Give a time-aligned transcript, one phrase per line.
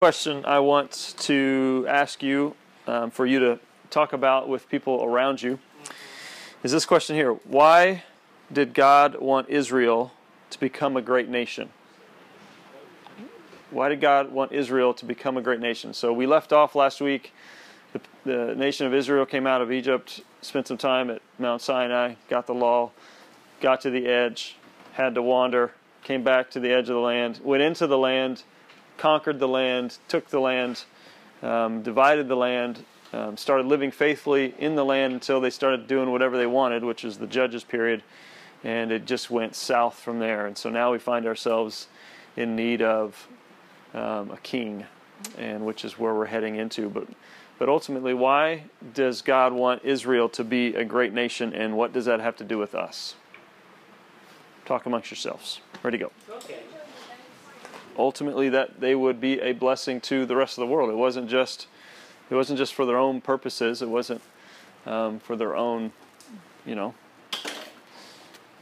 [0.00, 2.56] question I want to ask you
[2.86, 3.60] um, for you to
[3.90, 5.58] talk about with people around you
[6.62, 8.04] is this question here Why
[8.50, 10.14] did God want Israel
[10.48, 11.68] to become a great nation?
[13.70, 15.92] Why did God want Israel to become a great nation?
[15.92, 17.34] So we left off last week.
[17.92, 22.14] The, the nation of Israel came out of Egypt, spent some time at Mount Sinai,
[22.30, 22.92] got the law,
[23.60, 24.56] got to the edge,
[24.94, 25.72] had to wander,
[26.02, 28.44] came back to the edge of the land, went into the land
[29.00, 30.84] conquered the land, took the land,
[31.42, 36.12] um, divided the land, um, started living faithfully in the land until they started doing
[36.12, 38.02] whatever they wanted, which is the judges period,
[38.62, 40.46] and it just went south from there.
[40.46, 41.88] And so now we find ourselves
[42.36, 43.26] in need of
[43.94, 44.84] um, a king,
[45.38, 46.90] and which is where we're heading into.
[46.90, 47.08] But
[47.58, 48.64] but ultimately, why
[48.94, 52.44] does God want Israel to be a great nation, and what does that have to
[52.44, 53.14] do with us?
[54.66, 55.60] Talk amongst yourselves.
[55.82, 56.12] Ready to go.
[56.36, 56.69] Okay
[58.00, 60.90] ultimately that they would be a blessing to the rest of the world.
[60.90, 61.66] It wasn't just
[62.30, 63.82] it wasn't just for their own purposes.
[63.82, 64.22] It wasn't
[64.86, 65.92] um, for their own,
[66.64, 66.94] you know,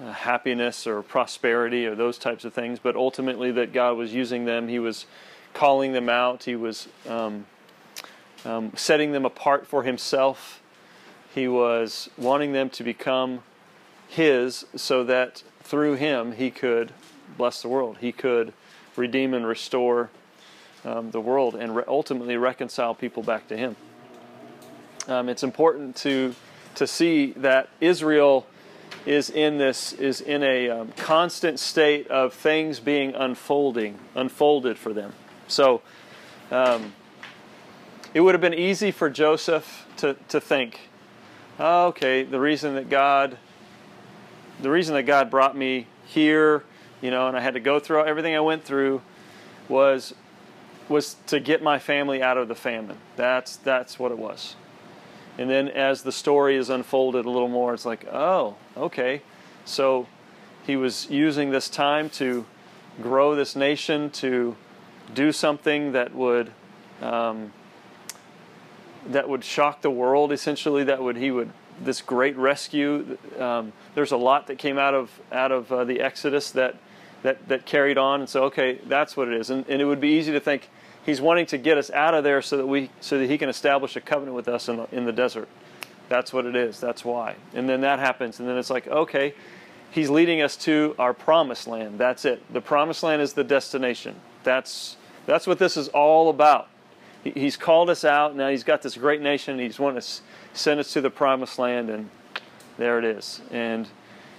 [0.03, 2.79] uh, happiness or prosperity or those types of things.
[2.79, 4.69] But ultimately, that God was using them.
[4.69, 5.07] He was
[5.53, 6.45] calling them out.
[6.45, 7.45] He was um,
[8.45, 10.63] um, setting them apart for Himself.
[11.35, 13.43] He was wanting them to become
[14.09, 16.93] His, so that through Him He could
[17.37, 17.99] bless the world.
[18.01, 18.55] He could
[18.99, 20.11] redeem and restore
[20.85, 23.77] um, the world and re- ultimately reconcile people back to Him.
[25.07, 26.35] Um, it's important to
[26.75, 28.47] to see that Israel
[29.07, 34.93] is in this is in a um, constant state of things being unfolding unfolded for
[34.93, 35.13] them.
[35.47, 35.83] So
[36.51, 36.93] um,
[38.13, 40.89] it would have been easy for Joseph to to think,
[41.59, 43.39] oh, okay, the reason that God
[44.61, 46.65] the reason that God brought me here
[47.01, 49.03] you know, and I had to go through everything I went through
[49.69, 50.15] was
[50.89, 52.97] was to get my family out of the famine.
[53.17, 54.57] That's that's what it was.
[55.37, 59.23] And then as the story is unfolded a little more, it's like, oh, okay.
[59.65, 60.09] So
[60.67, 62.45] he was using this time to
[63.01, 64.57] grow this nation, to
[65.15, 66.53] do something that would
[67.01, 67.53] um,
[69.07, 70.33] that would shock the world.
[70.33, 71.51] Essentially, that would he would
[71.81, 73.17] this great rescue.
[73.39, 76.77] Um, there's a lot that came out of out of uh, the Exodus that
[77.23, 78.21] that, that carried on.
[78.21, 79.51] And so, okay, that's what it is.
[79.51, 80.69] And, and it would be easy to think
[81.05, 83.49] he's wanting to get us out of there so that we so that he can
[83.49, 85.49] establish a covenant with us in the, in the desert.
[86.09, 86.81] That's what it is.
[86.81, 87.37] That's why.
[87.55, 89.35] And then that happens, and then it's like, okay,
[89.91, 91.99] he's leading us to our promised land.
[91.99, 92.43] That's it.
[92.53, 94.17] The promised land is the destination.
[94.45, 94.97] That's
[95.27, 96.69] that's what this is all about.
[97.25, 98.37] He, he's called us out.
[98.37, 99.59] Now he's got this great nation.
[99.59, 100.09] He's wanting to
[100.53, 102.11] send us to the promised land, and
[102.77, 103.41] there it is.
[103.51, 103.89] And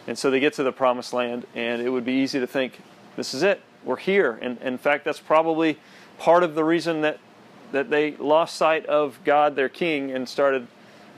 [0.10, 2.82] and so they get to the promised land, and it would be easy to think,
[3.16, 4.40] this is it, we're here.
[4.42, 5.78] And, in fact, that's probably
[6.18, 7.20] part of the reason that,
[7.74, 10.66] that they lost sight of God, their king, and started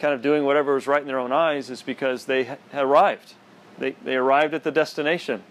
[0.01, 3.35] kind of doing whatever was right in their own eyes, is because they had arrived.
[3.78, 5.41] They, they arrived at the destination.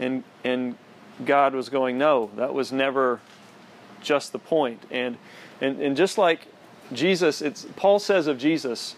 [0.00, 0.76] And, and
[1.24, 3.20] God was going, no, that was never
[4.02, 4.82] just the point.
[4.90, 5.16] And,
[5.60, 6.48] and, and just like
[6.92, 8.96] Jesus, it's, Paul says of Jesus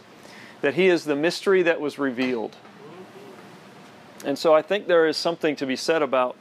[0.62, 2.56] that he is the mystery that was revealed.
[4.24, 6.36] And so I think there is something to be said about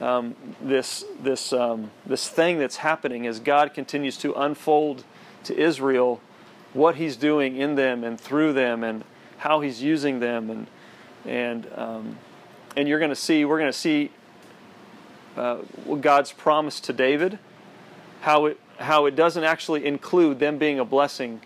[0.00, 5.04] um, this this um, this thing that's happening as God continues to unfold
[5.44, 6.20] to Israel
[6.72, 9.04] what He's doing in them and through them and
[9.38, 10.50] how He's using them.
[10.50, 10.66] And
[11.24, 12.18] and um,
[12.76, 14.10] and you're going to see we're going to see
[15.36, 15.58] uh,
[16.00, 17.38] God's promise to David
[18.22, 21.40] how it how it doesn't actually include them being a blessing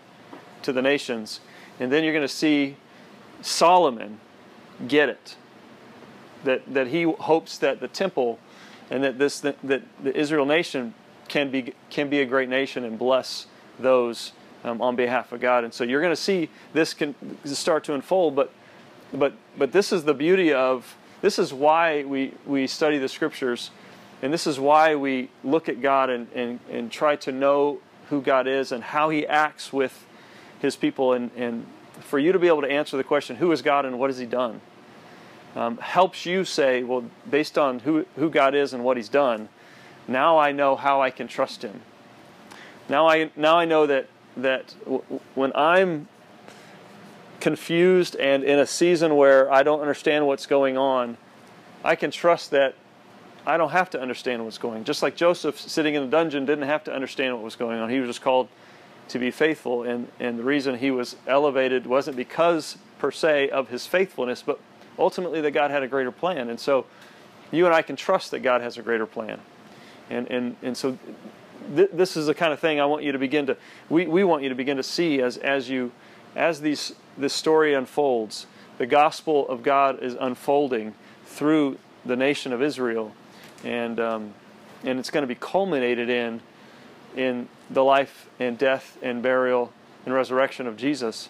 [0.63, 1.39] to the nations.
[1.79, 2.77] And then you're going to see
[3.41, 4.19] Solomon
[4.87, 5.35] get it
[6.43, 8.39] that, that he hopes that the temple
[8.89, 10.93] and that this that, that the Israel nation
[11.27, 13.47] can be can be a great nation and bless
[13.79, 14.31] those
[14.63, 15.63] um, on behalf of God.
[15.63, 17.15] And so you're going to see this can
[17.45, 18.35] start to unfold.
[18.35, 18.51] But
[19.13, 23.71] but but this is the beauty of this is why we we study the scriptures,
[24.21, 27.79] and this is why we look at God and and, and try to know
[28.09, 30.05] who God is and how He acts with
[30.59, 31.13] His people.
[31.13, 31.65] And and
[31.99, 34.17] for you to be able to answer the question, who is God and what has
[34.17, 34.61] He done?
[35.57, 39.49] Um, helps you say, well, based on who, who God is and what He's done,
[40.07, 41.81] now I know how I can trust Him.
[42.87, 44.07] Now I, now I know that,
[44.37, 46.07] that w- when I'm
[47.39, 51.17] confused and in a season where I don't understand what's going on,
[51.83, 52.75] I can trust that
[53.45, 54.83] I don't have to understand what's going on.
[54.83, 57.89] Just like Joseph sitting in the dungeon didn't have to understand what was going on.
[57.89, 58.47] He was just called
[59.07, 59.83] to be faithful.
[59.83, 64.59] And, and the reason he was elevated wasn't because, per se, of his faithfulness, but
[64.97, 66.49] ultimately that God had a greater plan.
[66.49, 66.85] And so
[67.51, 69.39] you and I can trust that God has a greater plan.
[70.09, 70.97] And, and, and so
[71.75, 73.57] th- this is the kind of thing I want you to begin to
[73.89, 75.91] we, we want you to begin to see as as you
[76.35, 78.47] as these this story unfolds.
[78.77, 80.93] The gospel of God is unfolding
[81.25, 83.13] through the nation of Israel,
[83.63, 84.33] and um,
[84.83, 86.41] and it's going to be culminated in
[87.15, 89.73] in the life and death and burial
[90.05, 91.29] and resurrection of Jesus.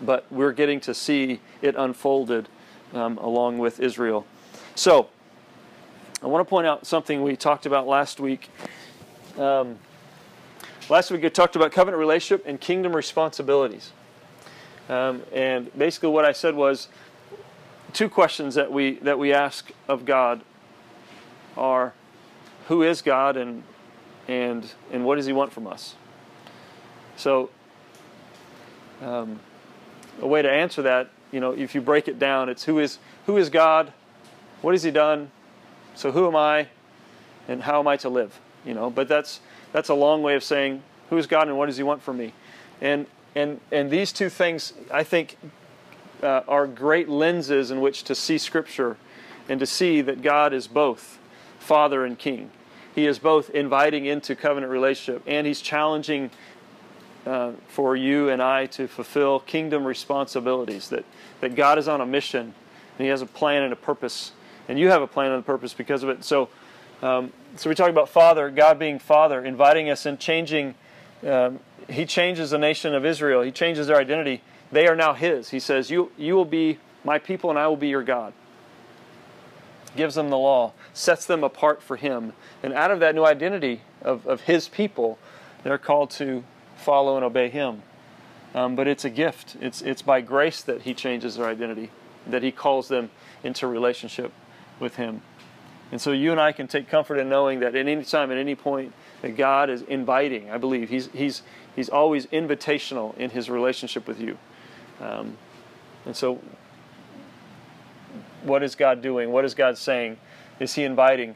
[0.00, 2.48] But we're getting to see it unfolded
[2.92, 4.26] um, along with Israel.
[4.74, 5.08] So,
[6.22, 8.50] I want to point out something we talked about last week.
[9.38, 9.78] Um,
[10.88, 13.92] last week we talked about covenant relationship and kingdom responsibilities.
[14.88, 16.88] Um, and basically, what I said was
[17.92, 20.42] two questions that we that we ask of God
[21.56, 21.92] are,
[22.68, 23.62] who is God and
[24.28, 25.96] and and what does He want from us?
[27.16, 27.50] So,
[29.02, 29.40] um,
[30.20, 32.98] a way to answer that, you know, if you break it down, it's who is
[33.26, 33.92] who is God,
[34.62, 35.30] what has He done,
[35.94, 36.68] so who am I,
[37.48, 38.38] and how am I to live?
[38.64, 39.40] You know, but that's
[39.72, 42.16] that's a long way of saying who is God and what does He want from
[42.18, 42.32] me,
[42.80, 45.36] and and and these two things I think
[46.22, 48.96] uh, are great lenses in which to see Scripture,
[49.48, 51.18] and to see that God is both
[51.58, 52.50] Father and King.
[52.94, 56.30] He is both inviting into covenant relationship and He's challenging
[57.26, 60.88] uh, for you and I to fulfill kingdom responsibilities.
[60.88, 61.04] That
[61.40, 64.32] that God is on a mission and He has a plan and a purpose,
[64.68, 66.24] and you have a plan and a purpose because of it.
[66.24, 66.48] So.
[67.02, 70.74] Um, so we talk about Father, God being Father, inviting us and changing.
[71.26, 73.42] Um, he changes the nation of Israel.
[73.42, 74.42] He changes their identity.
[74.72, 75.50] They are now His.
[75.50, 78.32] He says, "You you will be my people, and I will be your God."
[79.94, 83.82] Gives them the law, sets them apart for Him, and out of that new identity
[84.02, 85.18] of, of His people,
[85.62, 86.44] they're called to
[86.76, 87.82] follow and obey Him.
[88.54, 89.56] Um, but it's a gift.
[89.60, 91.90] It's it's by grace that He changes their identity,
[92.26, 93.10] that He calls them
[93.42, 94.32] into relationship
[94.80, 95.22] with Him.
[95.92, 98.38] And so you and I can take comfort in knowing that at any time, at
[98.38, 98.92] any point,
[99.22, 100.50] that God is inviting.
[100.50, 101.42] I believe He's He's
[101.74, 104.38] He's always invitational in His relationship with you.
[105.00, 105.36] Um,
[106.06, 106.40] and so,
[108.42, 109.30] what is God doing?
[109.30, 110.18] What is God saying?
[110.58, 111.34] Is He inviting?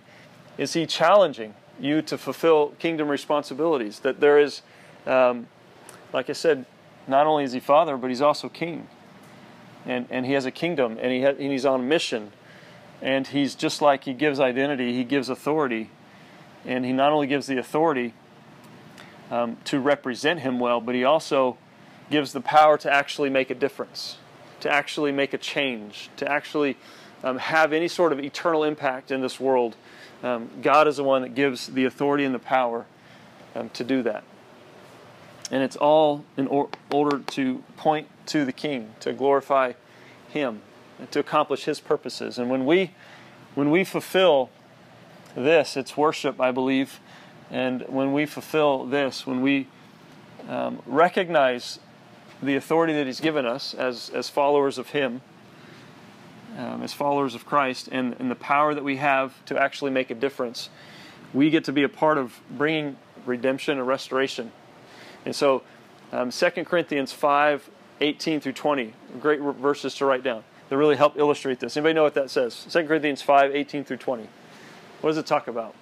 [0.57, 4.01] Is He challenging you to fulfill kingdom responsibilities?
[4.01, 4.63] That there is,
[5.07, 5.47] um,
[6.13, 6.67] like I said,
[7.07, 8.89] not only is He Father, but He's also King.
[9.87, 12.33] And, and He has a kingdom, and, he ha- and He's on a mission
[13.03, 15.91] and he's just like he gives identity, he gives authority.
[16.65, 18.13] And he not only gives the authority
[19.31, 21.57] um, to represent him well, but he also
[22.11, 24.19] gives the power to actually make a difference,
[24.61, 26.77] to actually make a change, to actually
[27.25, 29.77] um, have any sort of eternal impact in this world.
[30.23, 32.85] Um, God is the one that gives the authority and the power
[33.55, 34.25] um, to do that.
[35.51, 39.73] And it's all in or- order to point to the King, to glorify
[40.29, 40.63] Him
[41.11, 42.39] to accomplish His purposes.
[42.39, 42.93] And when we
[43.55, 44.51] when we fulfill
[45.35, 47.01] this, it's worship, I believe.
[47.51, 49.67] And when we fulfill this, when we
[50.49, 51.81] um, recognize
[52.43, 55.21] the authority that He's given us as as followers of Him,
[56.57, 60.11] um, as followers of Christ, and, and the power that we have to actually make
[60.11, 60.69] a difference,
[61.33, 62.97] we get to be a part of bringing
[63.27, 64.53] redemption and restoration.
[65.25, 65.63] And so,
[66.13, 67.71] um, 2 Corinthians 5
[68.03, 71.77] 18 through 20, great verses to write down that really help illustrate this.
[71.77, 72.67] Anybody know what that says?
[72.71, 74.29] 2 Corinthians 5 18 through 20.
[75.01, 75.75] What does it talk about?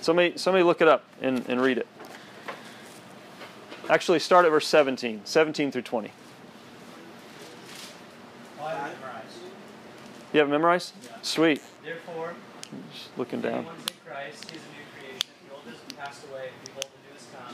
[0.00, 1.86] Somebody, somebody look it up and, and read it.
[3.88, 6.12] Actually, start at verse 17, 17 through 20.
[10.32, 10.92] You have memorized?
[11.02, 11.10] Yeah.
[11.22, 11.60] Sweet.
[11.82, 12.34] Therefore,
[12.92, 13.58] Just looking down.
[13.58, 13.66] in
[14.06, 15.28] Christ, he is a new creation.
[15.48, 17.52] The old has passed away, and behold, the new has come.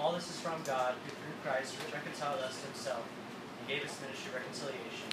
[0.00, 4.00] All this is from God, who through Christ reconciled us to himself, and gave us
[4.00, 5.12] ministry of reconciliation.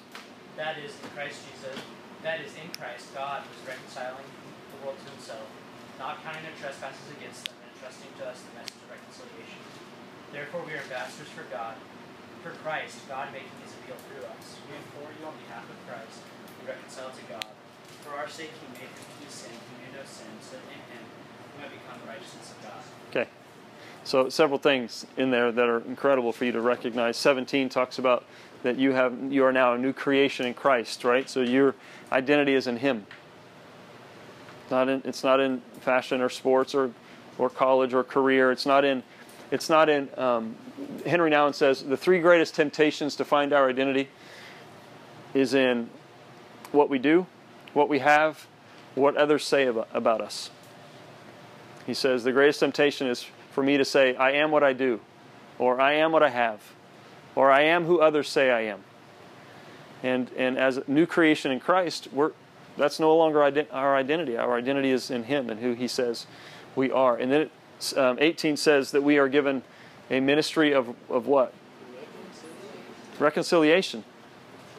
[0.55, 1.75] That is, in Christ Jesus,
[2.23, 4.23] that is, in Christ, God was reconciling
[4.71, 5.43] the world to himself,
[5.99, 9.59] not counting their trespasses against them, and entrusting to us the message of reconciliation.
[10.31, 11.75] Therefore, we are ambassadors for God,
[12.39, 14.55] for Christ, God making his appeal through us.
[14.71, 16.23] We implore you on behalf of Christ,
[16.63, 17.51] be reconciled to God.
[18.07, 20.79] For our sake, he made him to sin who knew no sin, so that in
[20.91, 21.02] him
[23.09, 23.29] Okay.
[24.03, 27.17] So several things in there that are incredible for you to recognize.
[27.17, 28.25] 17 talks about
[28.63, 31.29] that you have you are now a new creation in Christ, right?
[31.29, 31.75] So your
[32.11, 33.05] identity is in Him.
[34.71, 36.91] Not in, it's not in fashion or sports or
[37.37, 38.51] or college or career.
[38.51, 39.03] It's not in
[39.51, 40.55] it's not in um,
[41.05, 44.09] Henry Nouwen says the three greatest temptations to find our identity
[45.33, 45.89] is in
[46.71, 47.27] what we do,
[47.73, 48.47] what we have,
[48.95, 50.49] what others say about, about us.
[51.85, 54.99] He says the greatest temptation is for me to say, I am what I do,
[55.59, 56.61] or I am what I have,
[57.35, 58.83] or I am who others say I am.
[60.01, 62.31] And, and as a new creation in Christ, we're,
[62.77, 64.37] that's no longer ident- our identity.
[64.37, 66.25] Our identity is in Him and who He says
[66.75, 67.15] we are.
[67.15, 69.63] And then it, um, 18 says that we are given
[70.09, 71.53] a ministry of, of what?
[73.19, 74.03] Reconciliation.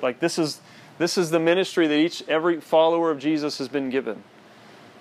[0.03, 0.61] Like this is
[0.99, 4.23] this is the ministry that each every follower of Jesus has been given.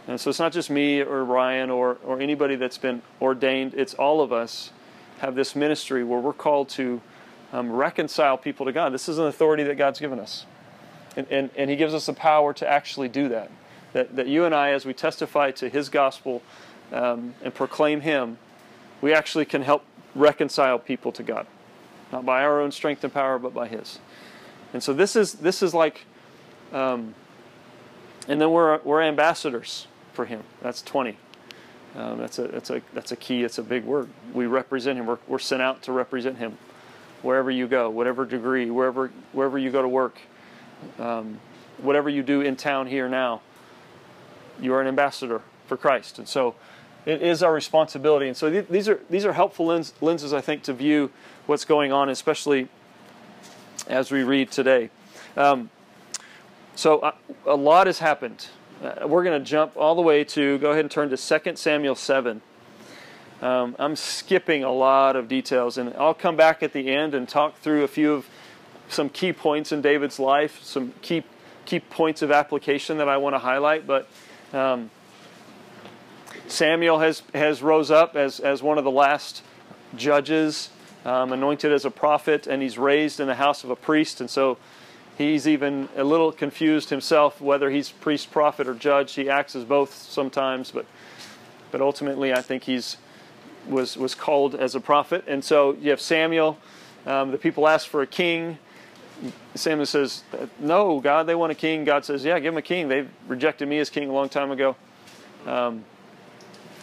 [0.07, 3.93] And so it's not just me or Ryan or, or anybody that's been ordained, it's
[3.93, 4.71] all of us
[5.19, 7.01] have this ministry where we're called to
[7.53, 8.93] um, reconcile people to God.
[8.93, 10.45] This is an authority that God's given us.
[11.15, 13.49] And, and, and He gives us the power to actually do that.
[13.93, 16.41] That, that you and I, as we testify to His gospel
[16.91, 18.37] um, and proclaim Him,
[19.01, 21.47] we actually can help reconcile people to God.
[22.11, 23.99] Not by our own strength and power, but by His.
[24.73, 26.05] And so this is, this is like,
[26.73, 27.13] um,
[28.27, 30.43] and then we're, we're ambassadors for Him.
[30.61, 31.17] That's 20.
[31.95, 34.09] Um, that's, a, that's, a, that's a key, it's a big word.
[34.33, 36.57] We represent Him, we're, we're sent out to represent Him
[37.21, 40.17] wherever you go, whatever degree, wherever, wherever you go to work,
[40.99, 41.39] um,
[41.77, 43.41] whatever you do in town here now,
[44.59, 46.19] you are an ambassador for Christ.
[46.19, 46.55] And so
[47.05, 48.27] it is our responsibility.
[48.27, 51.11] And so th- these, are, these are helpful lens- lenses, I think, to view
[51.45, 52.67] what's going on, especially
[53.87, 54.89] as we read today.
[55.35, 55.69] Um,
[56.75, 57.11] so uh,
[57.45, 58.47] a lot has happened.
[58.83, 61.55] Uh, we're going to jump all the way to, go ahead and turn to 2
[61.55, 62.41] Samuel 7.
[63.41, 67.27] Um, I'm skipping a lot of details, and I'll come back at the end and
[67.29, 68.27] talk through a few of
[68.89, 71.23] some key points in David's life, some key
[71.65, 73.87] key points of application that I want to highlight.
[73.87, 74.09] But
[74.51, 74.91] um,
[76.47, 79.43] Samuel has has rose up as as one of the last
[79.95, 80.69] judges,
[81.05, 84.29] um, anointed as a prophet, and he's raised in the house of a priest, and
[84.29, 84.57] so
[85.17, 89.13] he's even a little confused himself whether he's priest, prophet, or judge.
[89.13, 90.85] He acts as both sometimes, but
[91.71, 92.97] but ultimately, I think he's
[93.67, 95.23] was was called as a prophet.
[95.27, 96.57] And so you have Samuel.
[97.05, 98.59] Um, the people ask for a king.
[99.55, 100.23] Samuel says,
[100.59, 102.87] "No, God, they want a king." God says, "Yeah, give them a king.
[102.87, 104.75] They rejected me as king a long time ago.
[105.45, 105.85] Um,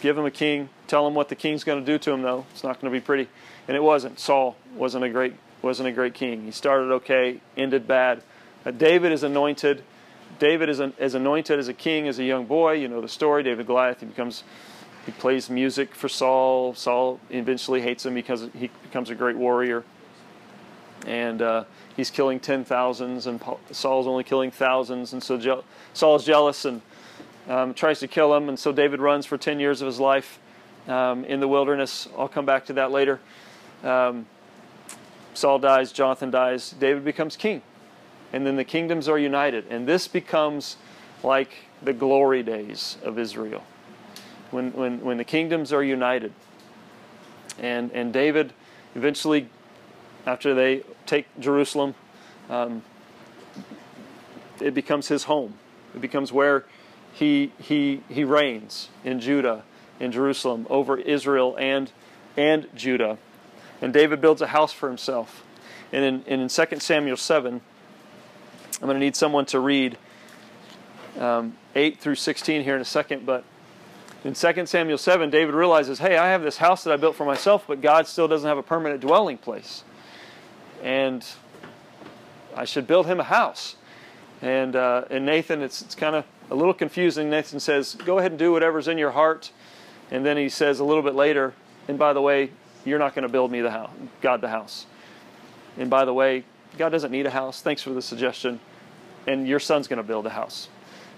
[0.01, 0.69] give them a king.
[0.87, 2.45] Tell them what the king's going to do to them, though.
[2.53, 3.29] It's not going to be pretty."
[3.69, 4.19] And it wasn't.
[4.19, 6.45] Saul wasn't a great wasn't a great king.
[6.45, 8.23] He started okay, ended bad.
[8.77, 9.83] David is anointed.
[10.39, 12.73] David is, an, is anointed as a king as a young boy.
[12.73, 13.43] You know the story.
[13.43, 14.01] David Goliath.
[14.01, 14.45] He becomes
[15.07, 16.75] he plays music for Saul.
[16.75, 19.85] Saul eventually hates him because he becomes a great warrior.
[21.07, 21.65] And uh,
[21.97, 25.13] he's killing ten thousands, and Saul's only killing thousands.
[25.13, 25.63] And so je-
[25.95, 26.83] Saul's jealous and
[27.49, 28.49] um, tries to kill him.
[28.49, 30.39] And so David runs for ten years of his life
[30.87, 32.09] um, in the wilderness.
[32.19, 33.21] I'll come back to that later.
[33.83, 34.27] Um,
[35.35, 37.63] Saul dies, Jonathan dies, David becomes king.
[38.33, 39.67] And then the kingdoms are united.
[39.71, 40.77] And this becomes
[41.23, 41.51] like
[41.83, 43.63] the glory days of Israel
[44.51, 46.33] when, when, when the kingdoms are united.
[47.59, 48.53] And, and David
[48.95, 49.49] eventually,
[50.27, 51.95] after they take Jerusalem,
[52.49, 52.83] um,
[54.61, 55.55] it becomes his home.
[55.95, 56.65] It becomes where
[57.13, 59.65] he, he, he reigns in Judah,
[59.99, 61.91] in Jerusalem, over Israel and,
[62.37, 63.19] and Judah.
[63.81, 65.45] And David builds a house for himself.
[65.93, 67.61] And in, and in 2 Samuel 7,
[68.81, 69.99] I'm going to need someone to read
[71.19, 73.45] um, 8 through 16 here in a second, but
[74.23, 77.25] in 2 Samuel 7, David realizes, hey, I have this house that I built for
[77.25, 79.83] myself, but God still doesn't have a permanent dwelling place.
[80.83, 81.25] And
[82.55, 83.77] I should build him a house.
[84.43, 87.31] And, uh, and Nathan, it's, it's kind of a little confusing.
[87.31, 89.53] Nathan says, go ahead and do whatever's in your heart.
[90.11, 91.55] And then he says a little bit later,
[91.89, 92.51] and by the way,
[92.85, 94.87] you're not going to build me the house, God the house.
[95.79, 96.45] And by the way,
[96.79, 97.63] God doesn't need a house.
[97.63, 98.61] Thanks for the suggestion.
[99.27, 100.69] And your son's going to build a house.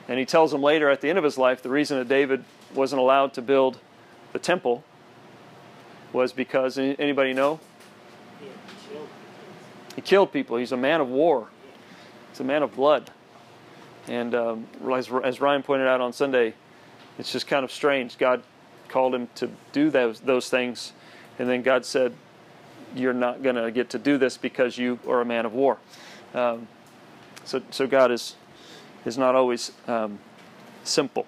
[0.09, 2.45] And he tells him later at the end of his life the reason that David
[2.75, 3.79] wasn't allowed to build
[4.33, 4.83] the temple
[6.13, 7.61] was because anybody know?
[9.95, 10.57] He killed people.
[10.57, 11.49] He's a man of war.
[12.31, 13.11] He's a man of blood.
[14.09, 16.55] And um, as, as Ryan pointed out on Sunday,
[17.19, 18.19] it's just kind of strange.
[18.19, 18.43] God
[18.89, 20.93] called him to do those those things,
[21.39, 22.15] and then God said,
[22.95, 25.79] "You're not going to get to do this because you are a man of war."
[26.35, 26.69] Um,
[27.45, 28.37] so, so God is
[29.05, 30.19] is not always um,
[30.85, 31.27] simple.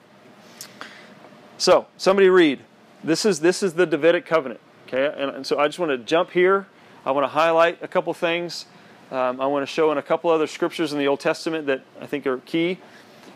[1.59, 2.61] So, somebody read.
[3.03, 4.61] This is this is the Davidic covenant.
[4.87, 6.67] Okay, and, and so I just want to jump here.
[7.07, 8.67] I want to highlight a couple things.
[9.11, 11.83] Um, I want to show in a couple other scriptures in the Old Testament that
[12.01, 12.79] I think are key,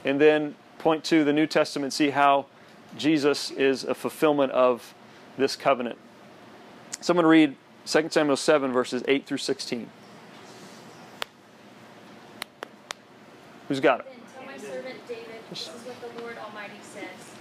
[0.04, 2.46] and then point to the New Testament, see how
[2.96, 4.94] Jesus is a fulfillment of
[5.36, 5.98] this covenant.
[7.00, 9.88] So I'm going to read 2 Samuel 7, verses 8 through 16.
[13.68, 14.06] Who's got it?
[14.34, 17.38] Tell my servant David, this is what the Lord Almighty says.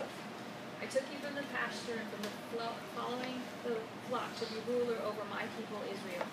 [0.81, 3.75] I took you from the pasture and from the flo- following the
[4.09, 6.27] flock to be ruler over my people Israel.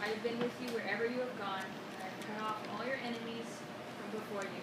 [0.00, 2.86] I have been with you wherever you have gone, and I have cut off all
[2.86, 3.48] your enemies
[3.98, 4.62] from before you.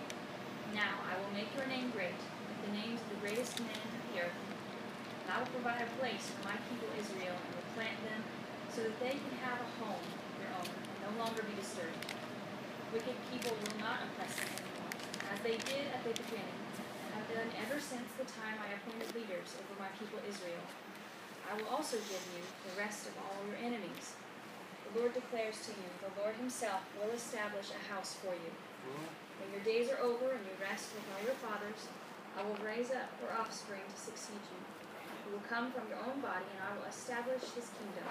[0.73, 4.01] Now I will make your name great, like the names of the greatest men of
[4.15, 4.39] the earth.
[5.29, 8.25] And I will provide a place for my people Israel, and will plant them
[8.73, 12.01] so that they can have a home of their own, and no longer be disturbed.
[12.89, 14.89] Wicked people will not oppress them anymore,
[15.29, 19.13] as they did at the beginning, and have done ever since the time I appointed
[19.13, 20.65] leaders over my people Israel.
[21.45, 24.17] I will also give you the rest of all your enemies.
[24.89, 28.49] The Lord declares to you, the Lord Himself will establish a house for you.
[29.37, 31.85] When your days are over and you rest with all your fathers,
[32.33, 34.61] I will raise up your offspring to succeed you,
[35.29, 38.09] who will come from your own body, and I will establish His kingdom.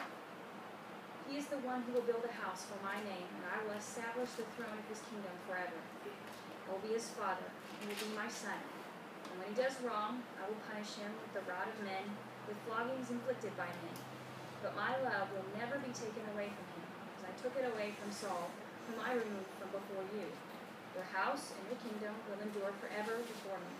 [1.26, 3.74] He is the one who will build a house for my name, and I will
[3.74, 5.82] establish the throne of His kingdom forever.
[5.82, 8.62] I will be His father, and he will be my son.
[9.26, 12.06] And when he does wrong, I will punish him with the rod of men,
[12.46, 13.98] with floggings inflicted by men.
[14.62, 16.86] But my love will never be taken away from him,
[17.18, 18.48] as I took it away from Saul,
[18.86, 20.30] whom I removed from before you.
[20.94, 23.74] Your house and your kingdom will endure forever before me.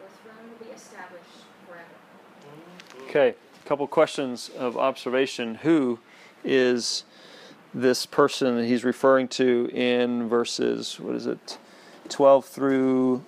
[0.00, 2.09] Your throne will be established forever.
[3.08, 5.56] Okay, a couple questions of observation.
[5.56, 5.98] Who
[6.44, 7.04] is
[7.74, 11.58] this person that he's referring to in verses, what is it,
[12.08, 13.24] 12 through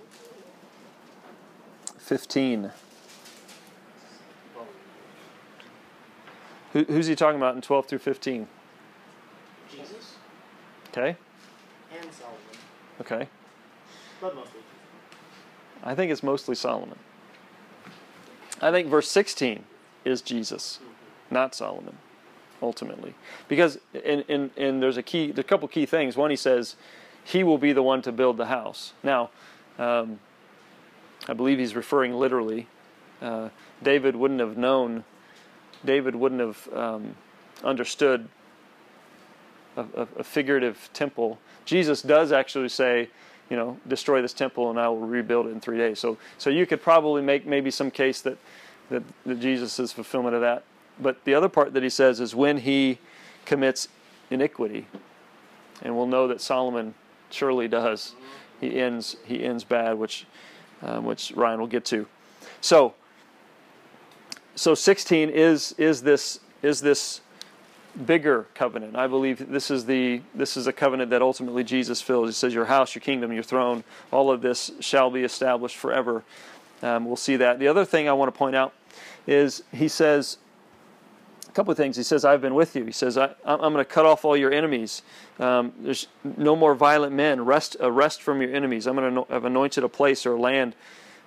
[1.99, 2.73] 15?
[6.73, 8.49] Who, who's he talking about in 12 through 15?
[9.71, 10.16] Jesus
[10.90, 11.16] Okay,
[11.99, 12.38] and Solomon,
[13.00, 13.28] okay.
[14.21, 14.61] but mostly.
[15.83, 16.99] I think it's mostly Solomon.
[18.62, 19.64] I think verse 16
[20.04, 20.78] is Jesus,
[21.31, 21.99] not Solomon,
[22.62, 23.14] ultimately.
[23.49, 26.16] Because in, in there's a key, there's a couple key things.
[26.16, 26.76] One, he says,
[27.25, 28.92] he will be the one to build the house.
[29.02, 29.31] Now,
[29.78, 30.21] um,
[31.28, 32.69] I believe he's referring literally.
[33.21, 33.49] Uh,
[33.83, 35.04] David wouldn't have known,
[35.85, 37.16] David wouldn't have um,
[37.64, 38.28] understood
[39.76, 41.38] a, a, a figurative temple.
[41.64, 43.09] Jesus does actually say,
[43.52, 45.99] you know, destroy this temple and I will rebuild it in three days.
[45.99, 48.38] So, so you could probably make maybe some case that,
[48.88, 50.64] that, that Jesus is fulfillment of that.
[50.99, 52.96] But the other part that he says is when he
[53.44, 53.88] commits
[54.31, 54.87] iniquity,
[55.83, 56.94] and we'll know that Solomon
[57.29, 58.14] surely does.
[58.59, 60.26] He ends he ends bad, which
[60.81, 62.07] um, which Ryan will get to.
[62.62, 62.94] So,
[64.55, 67.20] so 16 is is this is this
[68.07, 68.96] bigger covenant.
[68.96, 72.28] I believe this is the this is a covenant that ultimately Jesus fills.
[72.28, 76.22] He says, "Your house, your kingdom, your throne, all of this shall be established forever."
[76.83, 77.59] Um, we'll see that.
[77.59, 78.72] The other thing I want to point out
[79.26, 80.38] is he says
[81.48, 81.96] a couple of things.
[81.96, 84.37] He says, "I've been with you." He says, I, "I'm going to cut off all
[84.37, 85.02] your enemies.
[85.38, 87.44] Um, there's no more violent men.
[87.44, 88.87] Rest, uh, rest from your enemies.
[88.87, 90.74] I'm going to have anointed a place or a land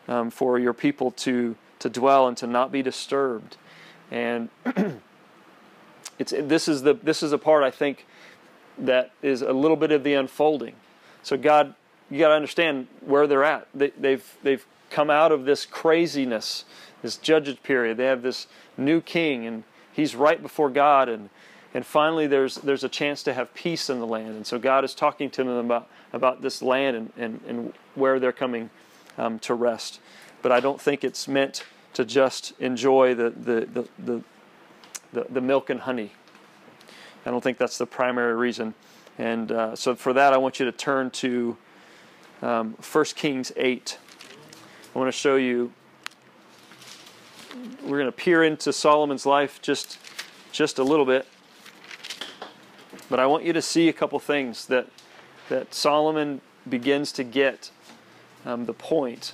[0.07, 3.57] um, for your people to to dwell and to not be disturbed."
[4.11, 4.49] And
[6.19, 8.05] it's this is the this is a part I think
[8.77, 10.75] that is a little bit of the unfolding.
[11.23, 11.73] So God,
[12.09, 13.67] you got to understand where they're at.
[13.73, 16.65] They, they've they've come out of this craziness,
[17.01, 17.97] this judges period.
[17.97, 18.47] They have this
[18.77, 21.29] new king, and he's right before God, and
[21.73, 24.35] and finally there's there's a chance to have peace in the land.
[24.35, 28.19] And so God is talking to them about about this land and and, and where
[28.19, 28.69] they're coming
[29.17, 29.99] um, to rest.
[30.41, 34.23] But I don't think it's meant to just enjoy the the, the, the
[35.15, 36.11] the, the milk and honey.
[37.25, 38.75] I don't think that's the primary reason.
[39.17, 41.57] And uh, so for that, I want you to turn to
[42.41, 43.97] um, 1 Kings 8.
[44.93, 45.71] I want to show you,
[47.83, 49.97] we're going to peer into Solomon's life just,
[50.51, 51.25] just a little bit.
[53.09, 54.87] But I want you to see a couple things that,
[55.47, 57.71] that Solomon begins to get
[58.45, 59.33] um, the point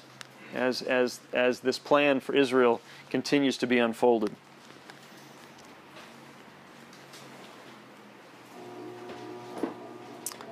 [0.53, 4.35] as, as, as this plan for Israel continues to be unfolded.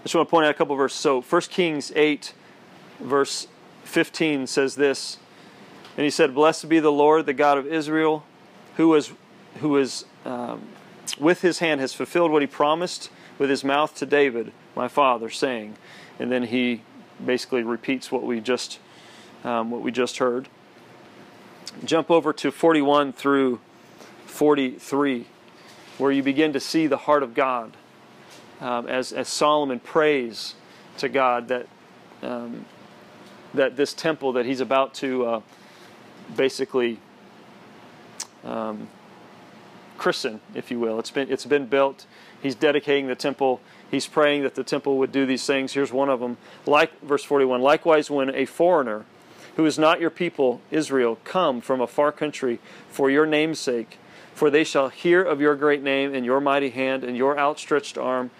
[0.09, 0.99] Just want to point out a couple verses.
[0.99, 2.33] So 1 Kings 8,
[2.99, 3.47] verse
[3.83, 5.19] 15 says this.
[5.95, 8.23] And he said, Blessed be the Lord, the God of Israel,
[8.77, 9.11] who is,
[9.59, 10.63] who is um,
[11.19, 15.29] with his hand has fulfilled what he promised with his mouth to David, my father,
[15.29, 15.75] saying.
[16.17, 16.81] And then he
[17.23, 18.79] basically repeats what we just,
[19.43, 20.49] um, what we just heard.
[21.85, 23.59] Jump over to 41 through
[24.25, 25.27] 43,
[25.99, 27.77] where you begin to see the heart of God
[28.61, 30.55] um, as, as Solomon prays
[30.97, 31.67] to God that,
[32.21, 32.65] um,
[33.53, 35.41] that this temple that he's about to uh,
[36.35, 36.99] basically
[38.43, 38.87] um,
[39.97, 40.99] christen, if you will.
[40.99, 42.05] It's been, it's been built.
[42.41, 43.61] He's dedicating the temple.
[43.91, 45.73] He's praying that the temple would do these things.
[45.73, 46.37] Here's one of them.
[46.65, 47.61] Like verse 41.
[47.61, 49.05] Likewise, when a foreigner
[49.55, 53.97] who is not your people, Israel, come from a far country for your name's sake,
[54.33, 57.97] for they shall hear of your great name and your mighty hand and your outstretched
[57.97, 58.31] arm.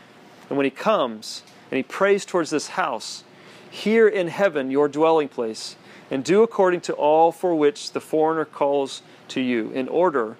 [0.49, 3.23] And when he comes and he prays towards this house,
[3.69, 5.75] here in heaven your dwelling place,
[6.11, 10.37] and do according to all for which the foreigner calls to you, in order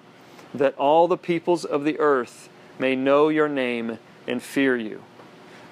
[0.52, 5.02] that all the peoples of the earth may know your name and fear you,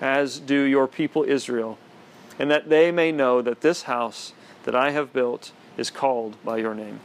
[0.01, 1.79] as do your people Israel,
[2.39, 6.59] and that they may know that this house that I have built is called by
[6.59, 7.01] your name.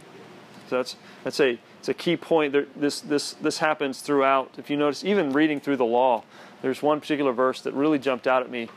[0.70, 2.54] So that's that's a it's a key point.
[2.54, 4.52] There, this this this happens throughout.
[4.58, 6.24] If you notice, even reading through the law,
[6.64, 8.70] there's one particular verse that really jumped out at me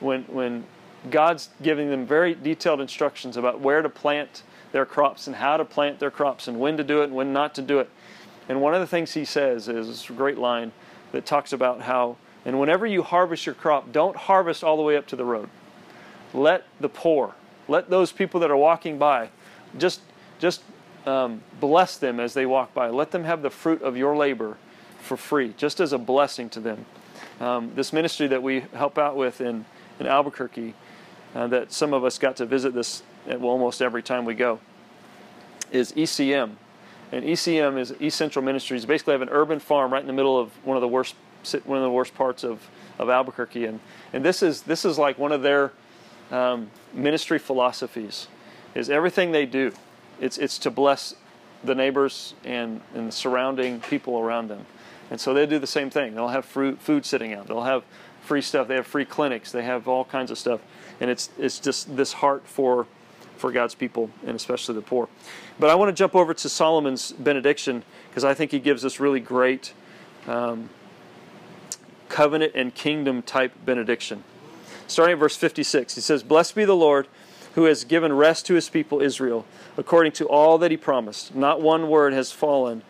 [0.00, 0.66] when when
[1.10, 5.64] God's giving them very detailed instructions about where to plant their crops and how to
[5.64, 7.88] plant their crops and when to do it and when not to do it.
[8.48, 10.72] And one of the things he says is a great line
[11.12, 14.96] that talks about how, and whenever you harvest your crop, don't harvest all the way
[14.96, 15.48] up to the road.
[16.34, 17.34] Let the poor,
[17.68, 19.30] let those people that are walking by,
[19.78, 20.00] just
[20.40, 20.62] just
[21.06, 22.88] um, bless them as they walk by.
[22.88, 24.56] Let them have the fruit of your labor
[25.00, 26.84] for free, just as a blessing to them.
[27.40, 29.64] Um, this ministry that we help out with in,
[30.00, 30.74] in Albuquerque,
[31.34, 34.60] uh, that some of us got to visit this well, almost every time we go,
[35.70, 36.52] is ECM.
[37.12, 38.84] And ECM is East Central Ministries.
[38.84, 41.14] Basically, have an urban farm right in the middle of one of the worst
[41.64, 43.80] one of the worst parts of, of Albuquerque, and
[44.12, 45.72] and this is this is like one of their
[46.30, 48.28] um, ministry philosophies.
[48.74, 49.72] Is everything they do,
[50.20, 51.14] it's it's to bless
[51.64, 54.66] the neighbors and and the surrounding people around them,
[55.10, 56.14] and so they do the same thing.
[56.14, 57.46] They'll have fruit food sitting out.
[57.46, 57.84] They'll have
[58.22, 58.68] free stuff.
[58.68, 59.52] They have free clinics.
[59.52, 60.60] They have all kinds of stuff,
[61.00, 62.86] and it's it's just this heart for
[63.36, 65.08] for God's people and especially the poor.
[65.58, 69.00] But I want to jump over to Solomon's benediction because I think he gives us
[69.00, 69.72] really great
[70.26, 70.70] um,
[72.08, 74.24] covenant and kingdom type benediction.
[74.86, 77.08] Starting at verse 56, he says, Blessed be the Lord
[77.54, 79.44] who has given rest to his people Israel,
[79.76, 81.34] according to all that he promised.
[81.34, 82.82] Not one word has fallen,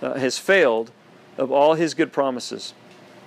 [0.00, 0.90] uh, has failed
[1.38, 2.74] of all his good promises,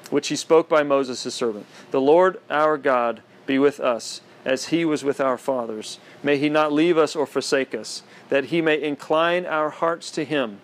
[0.09, 1.65] which he spoke by Moses his servant.
[1.91, 5.99] The Lord our God be with us as he was with our fathers.
[6.23, 10.23] May he not leave us or forsake us, that he may incline our hearts to
[10.23, 10.61] him,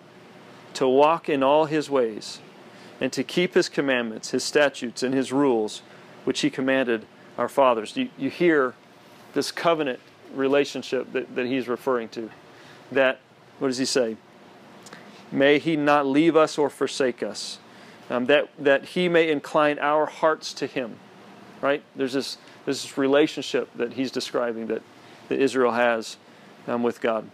[0.74, 2.40] to walk in all his ways,
[3.00, 5.82] and to keep his commandments, his statutes, and his rules,
[6.24, 7.06] which he commanded
[7.36, 7.96] our fathers.
[7.96, 8.74] You, you hear
[9.34, 10.00] this covenant
[10.34, 12.30] relationship that, that he's referring to.
[12.90, 13.20] That,
[13.58, 14.16] what does he say?
[15.32, 17.58] May he not leave us or forsake us.
[18.08, 20.96] Um, that, that he may incline our hearts to him.
[21.60, 21.82] Right?
[21.96, 24.82] There's this this relationship that he's describing that,
[25.28, 26.18] that Israel has
[26.66, 27.30] um, with God.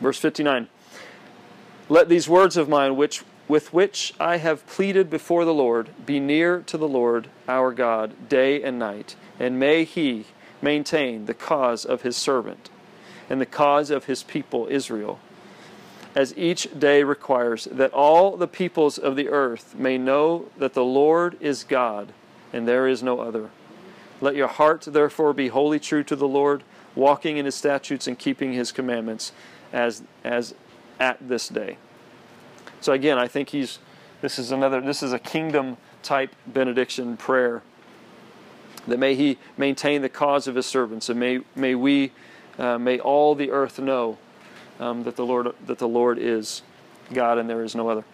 [0.00, 0.68] Verse 59
[1.88, 6.20] Let these words of mine, which with which I have pleaded before the Lord, be
[6.20, 10.26] near to the Lord our God day and night, and may he
[10.60, 12.68] maintain the cause of his servant
[13.30, 15.18] and the cause of his people Israel,
[16.18, 20.84] as each day requires, that all the peoples of the earth may know that the
[20.84, 22.12] Lord is God,
[22.52, 23.50] and there is no other.
[24.20, 26.64] Let your heart therefore be wholly true to the Lord,
[26.96, 29.30] walking in his statutes and keeping his commandments
[29.72, 30.56] as as
[30.98, 31.78] at this day.
[32.80, 33.78] So again, I think he's
[34.20, 37.62] this is another this is a kingdom type benediction prayer.
[38.88, 42.10] That may he maintain the cause of his servants, and may may we
[42.58, 44.18] uh, may all the earth know
[44.78, 46.62] um, that the Lord that the Lord is
[47.12, 48.04] God and there is no other.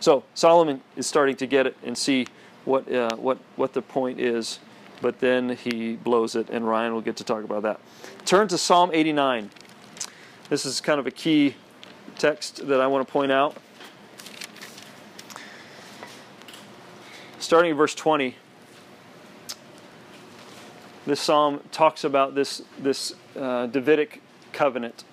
[0.00, 2.26] So Solomon is starting to get it and see
[2.64, 4.58] what uh, what what the point is,
[5.00, 7.80] but then he blows it, and Ryan will get to talk about that.
[8.24, 9.50] Turn to Psalm 89.
[10.48, 11.54] This is kind of a key
[12.18, 13.56] text that I want to point out.
[17.38, 18.36] Starting in verse 20,
[21.06, 24.20] this psalm talks about this this uh, Davidic
[24.52, 25.04] covenant,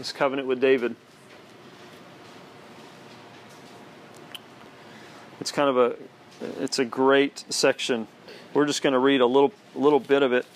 [0.00, 0.96] this covenant with David.
[5.42, 5.96] It's kind of a
[6.58, 8.08] it's a great section.
[8.54, 10.46] We're just going to read a little little bit of it,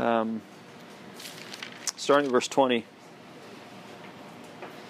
[0.00, 0.42] um,
[1.94, 2.78] starting at verse 20.
[2.78, 2.84] It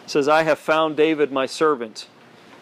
[0.07, 2.09] says, "I have found David my servant."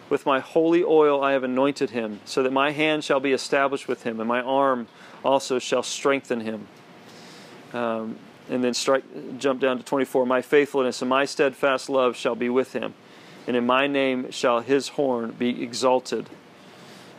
[0.09, 3.87] With my holy oil I have anointed him, so that my hand shall be established
[3.87, 4.87] with him, and my arm
[5.23, 6.67] also shall strengthen him.
[7.71, 8.17] Um,
[8.49, 9.03] and then strike,
[9.37, 10.25] jump down to 24.
[10.25, 12.93] My faithfulness and my steadfast love shall be with him,
[13.47, 16.29] and in my name shall his horn be exalted.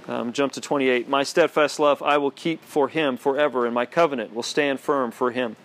[0.07, 1.09] Um, jump to 28.
[1.09, 5.11] My steadfast love I will keep for him forever, and my covenant will stand firm
[5.11, 5.57] for him.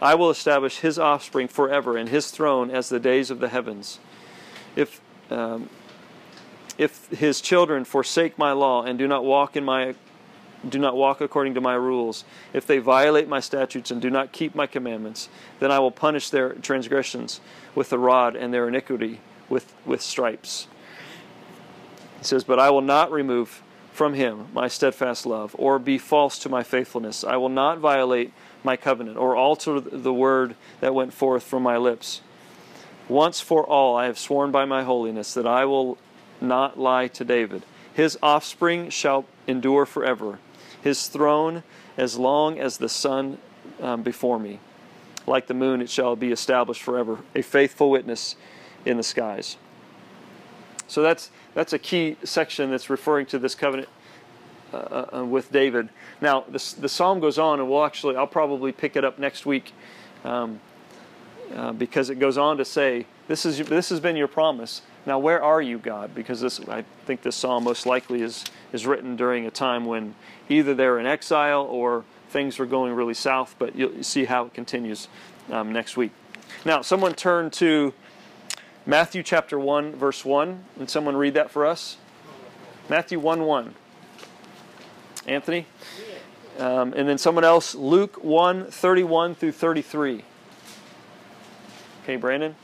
[0.00, 4.00] I will establish his offspring forever, and his throne as the days of the heavens.
[4.74, 5.68] If um,
[6.78, 9.94] if his children forsake my law and do not walk in my
[10.68, 14.32] do not walk according to my rules, if they violate my statutes and do not
[14.32, 15.28] keep my commandments,
[15.60, 17.40] then I will punish their transgressions
[17.74, 20.68] with the rod and their iniquity with, with stripes.
[22.18, 26.38] He says, But I will not remove from him my steadfast love, or be false
[26.38, 27.24] to my faithfulness.
[27.24, 28.32] I will not violate
[28.64, 32.22] my covenant, or alter the word that went forth from my lips.
[33.08, 35.98] Once for all I have sworn by my holiness that I will
[36.40, 37.64] not lie to David.
[37.92, 40.38] His offspring shall endure forever,
[40.82, 41.62] his throne
[41.96, 43.38] as long as the sun
[43.80, 44.58] um, before me.
[45.26, 48.36] Like the moon, it shall be established forever, a faithful witness
[48.84, 49.56] in the skies.
[50.88, 53.88] So that's that's a key section that's referring to this covenant
[54.72, 55.90] uh, uh, uh, with David.
[56.20, 59.44] Now, the, the psalm goes on, and we'll actually, I'll probably pick it up next
[59.44, 59.72] week
[60.24, 60.60] um,
[61.54, 64.80] uh, because it goes on to say, this, is, this has been your promise.
[65.04, 66.14] Now, where are you, God?
[66.14, 70.14] Because this, I think this psalm most likely is, is written during a time when
[70.48, 74.54] either they're in exile or things were going really south, but you'll see how it
[74.54, 75.08] continues
[75.50, 76.12] um, next week.
[76.64, 77.92] Now, someone turn to
[78.84, 80.64] Matthew chapter 1, verse 1.
[80.78, 81.96] And someone read that for us?
[82.88, 83.74] Matthew 1 1.
[85.26, 85.66] Anthony?
[86.58, 90.24] Um, and then someone else, Luke 1 31 through 33.
[92.02, 92.56] Okay, Brandon?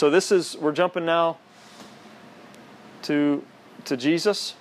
[0.00, 1.36] So this is, we're jumping now
[3.02, 3.44] to,
[3.84, 4.54] to Jesus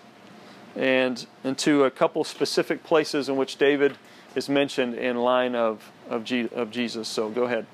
[0.76, 3.98] and into a couple specific places in which David
[4.36, 7.08] is mentioned in line of, of, G, of Jesus.
[7.08, 7.66] So go ahead.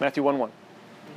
[0.00, 0.50] Matthew 1 1.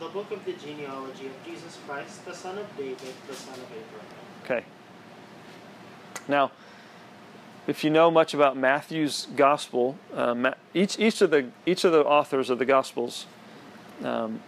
[0.02, 2.97] The book of the genealogy of Jesus Christ, the son of David,
[3.30, 4.06] the son of Abraham.
[4.43, 4.65] Okay.
[6.28, 6.52] Now,
[7.67, 12.04] if you know much about Matthew's gospel, uh, each, each, of the, each of the
[12.04, 13.28] authors of the gospels
[14.04, 14.41] um,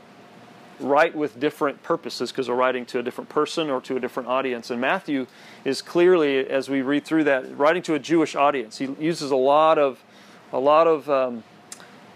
[0.79, 4.29] write with different purposes because they're writing to a different person or to a different
[4.29, 4.71] audience.
[4.71, 5.27] And Matthew
[5.63, 8.77] is clearly, as we read through that, writing to a Jewish audience.
[8.77, 10.03] He uses a lot of,
[10.51, 11.43] a lot of um,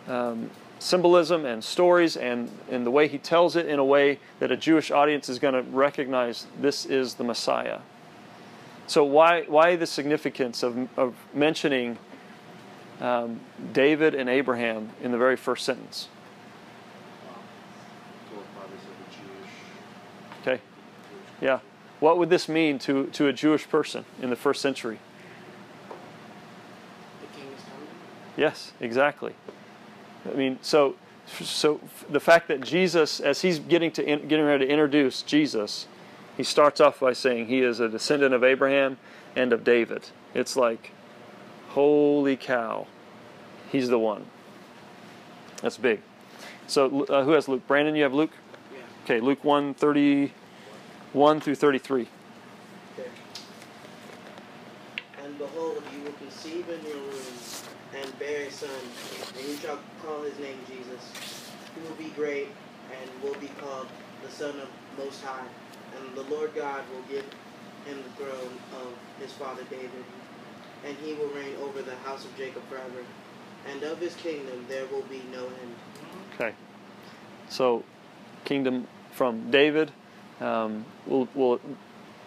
[0.08, 4.52] um, symbolism and stories and, and the way he tells it in a way that
[4.52, 7.80] a Jewish audience is going to recognize this is the Messiah.
[8.88, 11.98] So, why, why the significance of, of mentioning
[13.00, 13.40] um,
[13.72, 16.08] David and Abraham in the very first sentence?
[20.42, 20.60] Okay.
[21.42, 21.60] Yeah.
[22.00, 25.00] What would this mean to, to a Jewish person in the first century?
[28.38, 29.34] Yes, exactly.
[30.26, 30.96] I mean, so
[31.42, 35.88] so the fact that Jesus, as he's getting to getting ready to introduce Jesus,
[36.38, 38.98] he starts off by saying he is a descendant of Abraham
[39.36, 40.10] and of David.
[40.34, 40.92] It's like,
[41.70, 42.88] holy cow,
[43.72, 44.26] he's the one.
[45.62, 46.02] That's big.
[46.68, 47.68] So uh, who has Luke?
[47.68, 48.32] Brandon, you have Luke.
[48.74, 48.80] Yeah.
[49.04, 49.44] Okay, Luke
[51.14, 52.02] 1, through 33.
[52.98, 53.10] Okay.
[55.24, 57.40] And behold, you will conceive in your womb
[57.96, 58.70] and bear a son,
[59.36, 61.50] and you shall call his name Jesus.
[61.74, 62.48] He will be great
[62.92, 63.88] and will be called
[64.24, 64.68] the Son of
[64.98, 65.48] Most High.
[65.98, 67.26] And the Lord God will give
[67.86, 69.90] him the throne of his father David,
[70.86, 73.04] and he will reign over the house of Jacob forever.
[73.72, 75.76] And of his kingdom there will be no end.
[76.36, 76.54] Okay.
[77.50, 77.84] So,
[78.46, 79.92] kingdom from David
[80.40, 81.60] um, will, will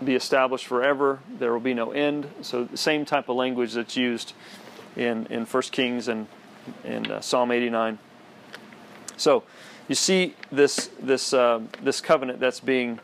[0.04, 1.20] be established forever.
[1.38, 2.28] There will be no end.
[2.42, 4.32] So, the same type of language that's used
[4.96, 6.26] in, in 1 Kings and,
[6.84, 7.98] and uh, Psalm 89.
[9.16, 9.44] So
[9.88, 12.98] you see this, this, uh, this covenant that's being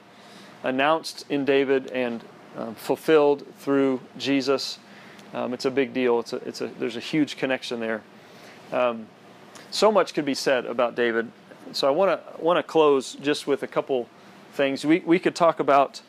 [0.62, 2.24] announced in David and
[2.56, 4.78] um, fulfilled through Jesus.
[5.32, 6.20] Um, it's a big deal.
[6.20, 8.02] It's a, it's a, there's a huge connection there.
[8.72, 9.06] Um,
[9.70, 11.30] so much could be said about David.
[11.72, 14.08] So I want to want to close just with a couple
[14.58, 14.84] things.
[14.84, 16.02] We, we could talk about.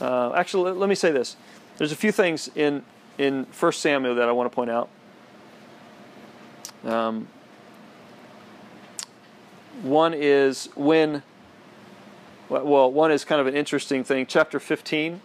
[0.00, 1.36] Uh, actually, let me say this.
[1.76, 2.82] There's a few things in
[3.18, 4.88] in First Samuel that I want to point out.
[6.84, 7.28] Um,
[9.82, 11.22] one is when,
[12.48, 14.24] well, one is kind of an interesting thing.
[14.26, 15.20] Chapter 15,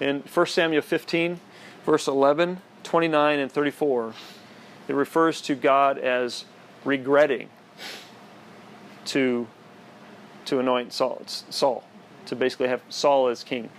[0.00, 1.40] in 1 Samuel 15,
[1.84, 4.14] verse 11, 29, and 34,
[4.88, 6.44] it refers to God as
[6.84, 7.48] regretting
[9.06, 9.46] to,
[10.46, 11.84] to anoint Saul, Saul,
[12.26, 13.70] to basically have Saul as king.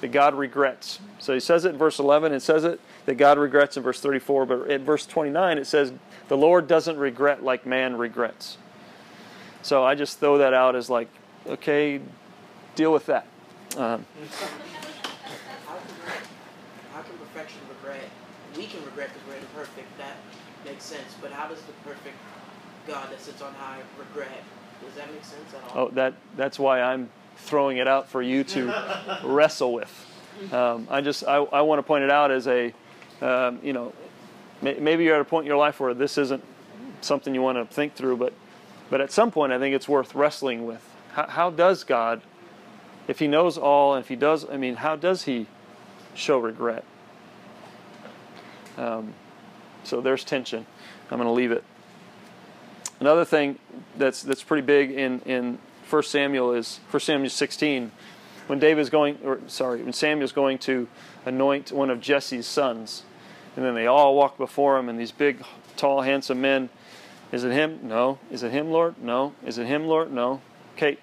[0.00, 0.98] That God regrets.
[1.18, 4.00] So he says it in verse 11 and says it that God regrets in verse
[4.00, 5.92] 34, but in verse 29 it says,
[6.28, 8.58] The Lord doesn't regret like man regrets.
[9.62, 11.08] So I just throw that out as like,
[11.46, 12.00] okay,
[12.74, 13.26] deal with that.
[13.78, 14.04] Um,
[15.66, 18.04] how, can, perfection regret?
[18.56, 19.88] We can regret because we're imperfect.
[19.98, 20.16] That
[20.66, 21.14] makes sense.
[21.20, 22.16] But how does the perfect
[22.86, 24.44] God that sits on high regret?
[24.82, 25.88] Does that make sense at all?
[25.88, 30.06] Oh, that that's why I'm throwing it out for you to wrestle with.
[30.52, 32.72] Um, I just I, I want to point it out as a
[33.20, 33.92] um, you know,
[34.60, 36.42] maybe you're at a point in your life where this isn't
[37.00, 38.32] something you want to think through, but
[38.90, 40.86] but at some point, I think it's worth wrestling with.
[41.12, 42.20] How, how does God
[43.06, 45.46] if he knows all, and if he does, I mean, how does he
[46.14, 46.84] show regret?
[48.76, 49.14] Um,
[49.84, 50.66] so there's tension.
[51.10, 51.64] I'm going to leave it.
[53.04, 53.58] Another thing
[53.98, 55.58] that's that's pretty big in in
[55.90, 57.92] 1 Samuel is 1 Samuel 16
[58.46, 60.88] when David's going or sorry, when Samuel's going to
[61.26, 63.02] anoint one of Jesse's sons.
[63.56, 65.44] And then they all walk before him and these big
[65.76, 66.70] tall handsome men
[67.30, 67.80] is it him?
[67.82, 68.18] No.
[68.30, 68.94] Is it him, Lord?
[68.98, 69.34] No.
[69.44, 70.10] Is it him, Lord?
[70.10, 70.40] No.
[70.74, 70.96] Okay.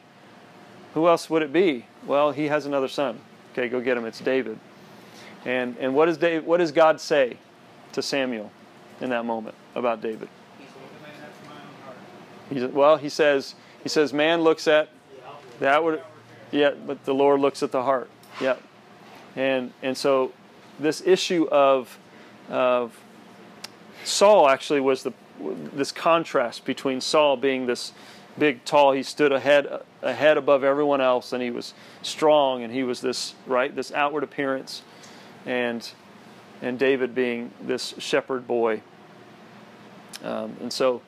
[0.96, 1.86] Who else would it be?
[2.08, 3.20] Well, he has another son.
[3.52, 4.06] Okay, go get him.
[4.06, 4.58] It's David.
[5.46, 7.38] And and what does Dave, what does God say
[7.92, 8.52] to Samuel
[9.02, 10.30] in that moment about David?
[12.52, 14.90] Well, he says he says man looks at
[15.60, 16.02] the outward
[16.52, 18.10] yeah, but the Lord looks at the heart.
[18.42, 18.58] Yeah.
[19.36, 20.34] And and so
[20.80, 21.98] this issue of
[22.50, 22.98] of
[24.04, 25.14] Saul actually was the
[25.74, 27.94] this contrast between Saul being this
[28.38, 32.84] big, tall, he stood ahead ahead above everyone else, and he was strong, and he
[32.84, 34.82] was this right this outward appearance,
[35.46, 35.92] and
[36.62, 38.82] and David being this shepherd boy.
[40.24, 41.02] Um, and so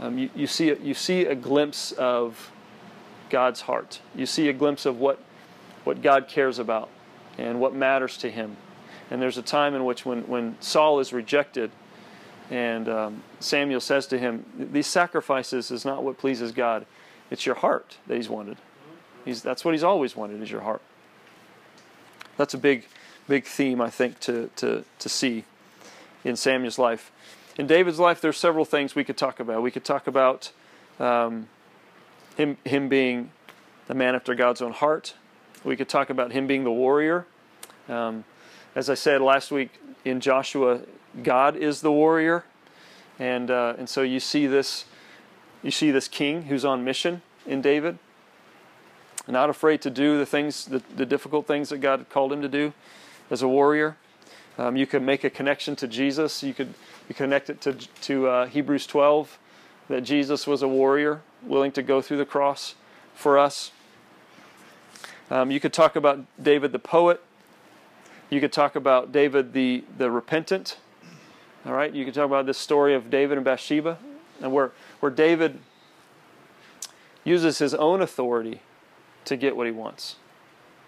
[0.00, 2.50] um, you, you see you see a glimpse of
[3.30, 4.00] God's heart.
[4.14, 5.20] You see a glimpse of what
[5.84, 6.88] what God cares about
[7.36, 8.56] and what matters to Him.
[9.10, 11.70] And there's a time in which when when Saul is rejected
[12.50, 16.86] and um, Samuel says to him, These sacrifices is not what pleases God.
[17.30, 18.56] It's your heart that he's wanted.
[19.24, 20.80] He's, that's what he's always wanted, is your heart.
[22.38, 22.86] That's a big,
[23.26, 25.44] big theme, I think, to, to, to see
[26.24, 27.12] in Samuel's life.
[27.58, 29.62] In David's life, there's several things we could talk about.
[29.62, 30.52] We could talk about
[31.00, 31.48] um,
[32.36, 33.32] him, him being
[33.88, 35.14] the man after God's own heart.
[35.64, 37.26] We could talk about him being the warrior.
[37.88, 38.24] Um,
[38.76, 39.70] as I said last week
[40.04, 40.82] in Joshua,
[41.24, 42.44] God is the warrior,
[43.18, 44.84] and uh, and so you see this,
[45.62, 47.98] you see this king who's on mission in David,
[49.26, 52.48] not afraid to do the things, the, the difficult things that God called him to
[52.48, 52.72] do,
[53.30, 53.96] as a warrior.
[54.58, 56.42] Um, you could make a connection to Jesus.
[56.42, 56.74] You could
[57.08, 59.38] you connect it to to uh, Hebrews 12,
[59.88, 62.74] that Jesus was a warrior, willing to go through the cross
[63.14, 63.70] for us.
[65.30, 67.22] Um, you could talk about David the poet.
[68.30, 70.78] You could talk about David the the repentant.
[71.64, 73.98] All right, you can talk about this story of David and Bathsheba,
[74.42, 75.60] and where where David
[77.22, 78.62] uses his own authority
[79.24, 80.16] to get what he wants,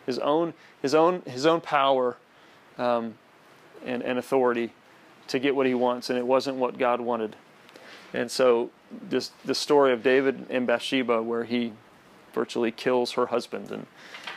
[0.06, 2.16] his own his own his own power
[2.76, 3.14] um,
[3.84, 4.72] and and authority
[5.28, 7.36] to get what he wants, and it wasn't what God wanted.
[8.12, 11.72] And so this the story of David and Bathsheba, where he
[12.32, 13.86] virtually kills her husband, and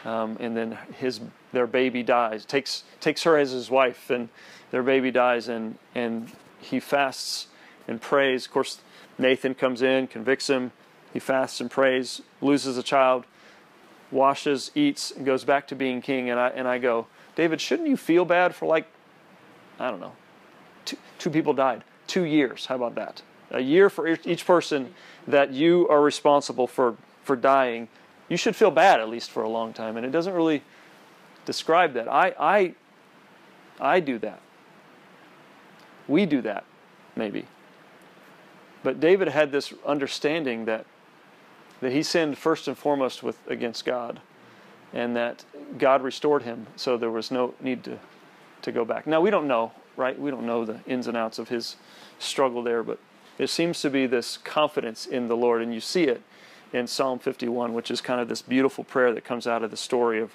[0.06, 4.30] um, and then his their baby dies, takes takes her as his wife, and
[4.72, 7.48] their baby dies, and and he fasts
[7.88, 8.46] and prays.
[8.46, 8.82] Of course,
[9.18, 10.72] Nathan comes in, convicts him.
[11.12, 13.26] He fasts and prays, loses a child,
[14.12, 16.30] washes, eats, and goes back to being king.
[16.30, 18.88] And I and I go, David, shouldn't you feel bad for like,
[19.80, 20.14] I don't know,
[20.86, 22.66] two, two people died, two years.
[22.68, 23.22] How about that?
[23.52, 24.94] A year for each person
[25.28, 27.88] that you are responsible for for dying.
[28.28, 29.96] You should feel bad at least for a long time.
[29.96, 30.64] And it doesn't really
[31.46, 32.08] describe that.
[32.08, 32.76] I I
[33.80, 34.40] I do that.
[36.08, 36.64] We do that,
[37.16, 37.46] maybe.
[38.82, 40.86] But David had this understanding that
[41.80, 44.20] that he sinned first and foremost with against God,
[44.94, 45.46] and that
[45.78, 48.00] God restored him, so there was no need to
[48.64, 49.08] to go back.
[49.08, 50.20] Now we don't know, right?
[50.20, 51.76] We don't know the ins and outs of his
[52.20, 53.00] struggle there, but
[53.38, 56.22] there seems to be this confidence in the Lord, and you see it
[56.72, 59.78] in Psalm 51, which is kind of this beautiful prayer that comes out of the
[59.78, 60.32] story of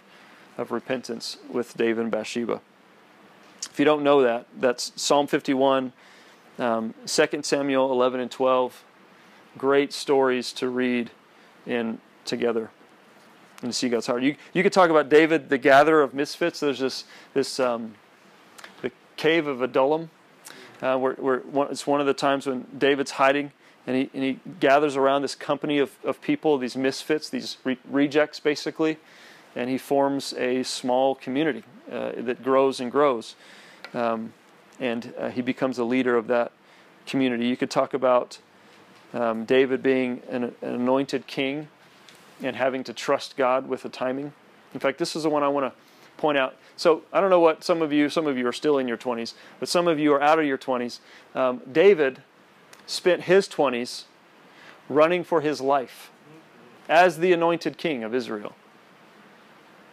[0.59, 2.61] of repentance with David and Bathsheba.
[3.71, 5.93] If you don't know that, that's Psalm 51,
[6.59, 8.85] um, 2 Samuel 11 and 12.
[9.57, 11.11] Great stories to read
[11.65, 12.71] in together
[13.63, 14.23] and see God's heart.
[14.23, 16.61] You, you could talk about David, the gatherer of misfits.
[16.61, 17.95] There's this, this um,
[19.19, 20.11] cave of Adullam,
[20.81, 23.53] uh, where, it's one of the times when David's hiding
[23.87, 27.79] and he, and he gathers around this company of, of people, these misfits, these re-
[27.89, 28.97] rejects basically,
[29.55, 33.35] and he forms a small community uh, that grows and grows
[33.95, 34.33] um,
[34.81, 36.53] and uh, he becomes a leader of that
[37.07, 37.47] community.
[37.47, 38.39] You could talk about
[39.15, 41.69] um, David being an, an, anointed king
[42.43, 44.33] and having to trust God with the timing.
[44.75, 45.81] In fact, this is the one I want to
[46.19, 46.57] point out.
[46.77, 48.99] So I don't know what some of you, some of you are still in your
[48.99, 51.01] 20s, but some of you are out of your 20s.
[51.35, 52.23] Um, David
[52.87, 54.05] spent his 20s
[54.89, 56.11] running for his life
[56.89, 58.55] as the anointed king of Israel.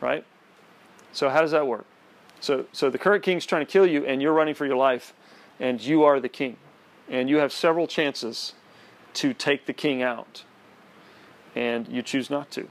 [0.01, 0.25] Right?
[1.11, 1.85] So how does that work?
[2.39, 5.13] So, so the current king's trying to kill you, and you're running for your life,
[5.59, 6.57] and you are the king.
[7.09, 8.53] And you have several chances
[9.15, 10.43] to take the king out,
[11.55, 12.67] and you choose not to.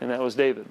[0.00, 0.66] And that was David.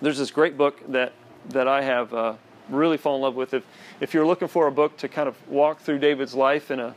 [0.00, 1.12] There's this great book that
[1.50, 2.34] that I have uh,
[2.68, 3.54] really fallen in love with.
[3.54, 3.64] If
[4.00, 6.94] if you're looking for a book to kind of walk through David's life in a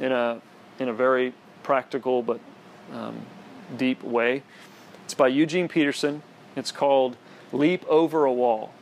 [0.00, 0.40] in a
[0.78, 2.40] in a very practical but
[2.92, 3.20] um,
[3.76, 4.42] deep way,
[5.04, 6.22] it's by Eugene Peterson.
[6.56, 7.16] It's called
[7.52, 8.72] Leap Over a Wall.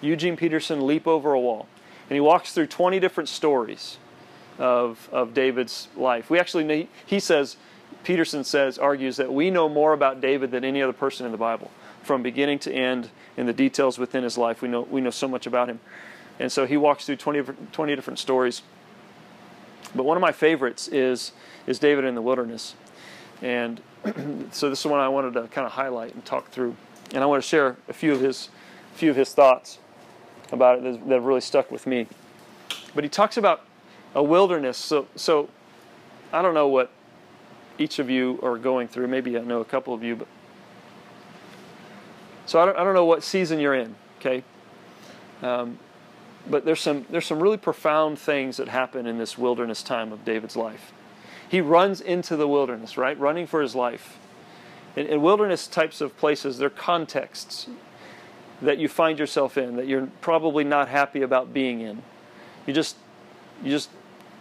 [0.00, 1.68] Eugene Peterson, Leap Over a Wall,
[2.08, 3.98] and he walks through 20 different stories
[4.58, 6.30] of of David's life.
[6.30, 7.56] We actually he says
[8.04, 11.38] Peterson says argues that we know more about David than any other person in the
[11.38, 11.70] Bible
[12.02, 14.62] from beginning to end in the details within his life.
[14.62, 15.80] We know, we know so much about him.
[16.38, 17.42] And so he walks through 20,
[17.72, 18.62] 20 different stories.
[19.94, 21.32] But one of my favorites is,
[21.66, 22.74] is David in the wilderness.
[23.40, 23.80] And
[24.50, 26.76] so this is one I wanted to kind of highlight and talk through.
[27.14, 28.48] And I want to share a few of his,
[28.94, 29.78] few of his thoughts
[30.50, 32.06] about it that, that really stuck with me.
[32.94, 33.64] But he talks about
[34.14, 34.76] a wilderness.
[34.76, 35.48] So, so
[36.32, 36.90] I don't know what
[37.78, 39.08] each of you are going through.
[39.08, 40.28] Maybe I know a couple of you, but
[42.52, 44.44] so I don't, I don't know what season you're in, okay?
[45.42, 45.78] Um,
[46.50, 50.22] but there's some, there's some really profound things that happen in this wilderness time of
[50.26, 50.92] David's life.
[51.48, 53.18] He runs into the wilderness, right?
[53.18, 54.18] Running for his life.
[54.96, 57.68] In, in wilderness types of places, they're contexts
[58.60, 62.02] that you find yourself in that you're probably not happy about being in.
[62.66, 62.96] You just,
[63.64, 63.88] you just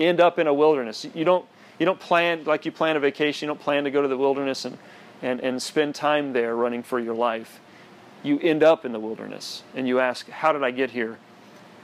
[0.01, 1.07] end up in a wilderness.
[1.15, 1.45] You don't,
[1.79, 3.47] you don't plan like you plan a vacation.
[3.47, 4.77] You don't plan to go to the wilderness and,
[5.21, 7.61] and, and spend time there running for your life
[8.23, 11.17] you end up in the wilderness and you ask, How did I get here?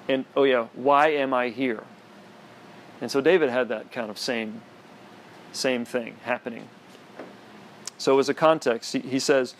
[0.07, 1.83] And oh, yeah, why am I here?
[3.01, 4.61] And so David had that kind of same,
[5.51, 6.69] same thing happening.
[7.97, 9.55] So, as a context, he, says,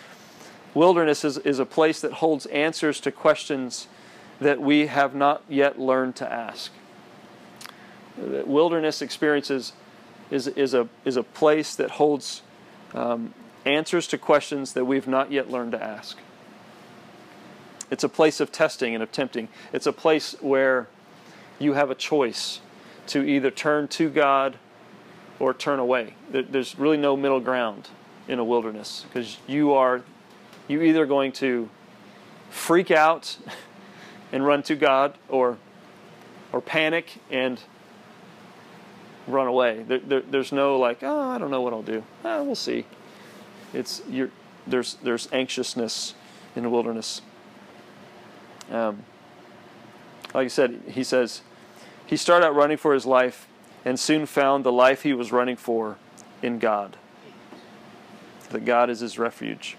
[0.74, 3.88] Wilderness is, is a place that holds answers to questions
[4.40, 6.72] that we have not yet learned to ask.
[8.18, 9.74] Wilderness experiences
[10.30, 12.42] is, is, a, is a place that holds
[12.94, 13.34] um,
[13.66, 16.18] answers to questions that we've not yet learned to ask.
[17.90, 19.48] It's a place of testing and of tempting.
[19.72, 20.88] It's a place where
[21.60, 22.60] you have a choice
[23.08, 24.58] to either turn to God
[25.40, 26.16] or turn away.
[26.30, 27.90] There's really no middle ground
[28.28, 30.02] in a wilderness because you are
[30.68, 31.70] you either going to
[32.50, 33.38] freak out
[34.32, 35.58] and run to God or
[36.52, 37.62] or panic and
[39.28, 39.84] run away.
[39.84, 42.04] There, there, there's no like, oh, I don't know what I'll do.
[42.24, 42.86] Oh, we'll see.
[43.74, 44.32] It's you're,
[44.66, 46.14] there's there's anxiousness
[46.56, 47.22] in the wilderness.
[48.72, 49.04] Um,
[50.34, 51.42] like I said, he says,
[52.06, 53.48] he started out running for his life
[53.86, 55.98] and soon found the life he was running for
[56.42, 56.98] in God.
[58.50, 59.78] That God is his refuge.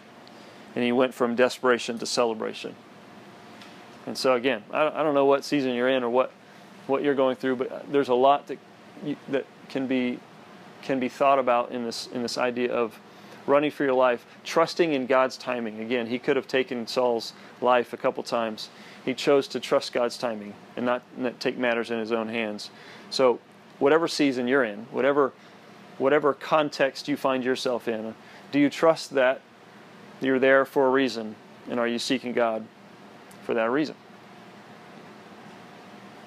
[0.74, 2.74] And he went from desperation to celebration.
[4.06, 6.32] And so, again, I don't know what season you're in or what,
[6.86, 8.58] what you're going through, but there's a lot that,
[9.04, 10.18] you, that can, be,
[10.82, 12.98] can be thought about in this, in this idea of
[13.46, 15.80] running for your life, trusting in God's timing.
[15.80, 18.68] Again, he could have taken Saul's life a couple times.
[19.04, 22.70] He chose to trust God's timing and not, not take matters in his own hands.
[23.10, 23.40] So,
[23.78, 25.32] whatever season you're in, whatever
[25.98, 28.14] whatever context you find yourself in,
[28.52, 29.40] do you trust that
[30.20, 31.34] you're there for a reason
[31.68, 32.64] and are you seeking God
[33.42, 33.94] for that reason?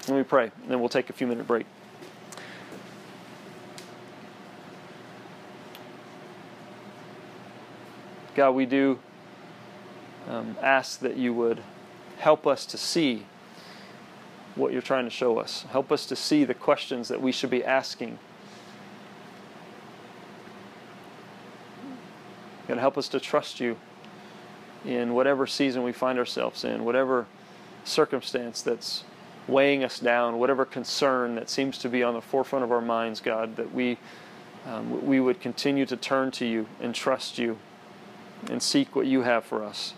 [0.08, 1.66] Let me pray, and then we'll take a few minute break.
[8.34, 9.00] God, we do
[10.28, 11.62] um, ask that you would
[12.18, 13.26] help us to see
[14.56, 15.66] what you're trying to show us.
[15.72, 18.20] Help us to see the questions that we should be asking.
[22.68, 23.78] God, help us to trust you
[24.86, 27.26] in whatever season we find ourselves in, whatever
[27.84, 29.04] circumstance that's
[29.48, 33.20] weighing us down, whatever concern that seems to be on the forefront of our minds,
[33.20, 33.98] God, that we,
[34.66, 37.58] um, we would continue to turn to you and trust you
[38.50, 39.94] and seek what you have for us.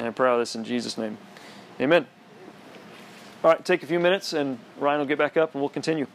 [0.00, 1.18] And I pray all this in Jesus' name.
[1.78, 2.06] Amen.
[3.44, 6.06] All right, take a few minutes, and Ryan will get back up, and we'll continue.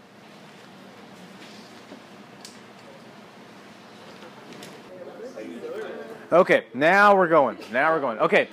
[6.31, 7.59] Okay, now we're going.
[7.71, 8.17] Now we're going.
[8.17, 8.47] Okay.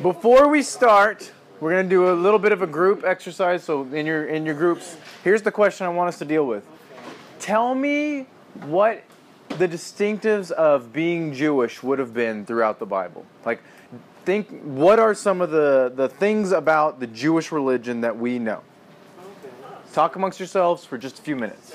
[0.00, 3.64] Before we start, we're going to do a little bit of a group exercise.
[3.64, 6.64] So in your in your groups, here's the question I want us to deal with.
[7.40, 8.28] Tell me
[8.66, 9.02] what
[9.58, 13.24] the distinctives of being Jewish would have been throughout the Bible?
[13.44, 13.62] Like,
[14.24, 18.62] think what are some of the, the things about the Jewish religion that we know?
[19.92, 21.74] Talk amongst yourselves for just a few minutes.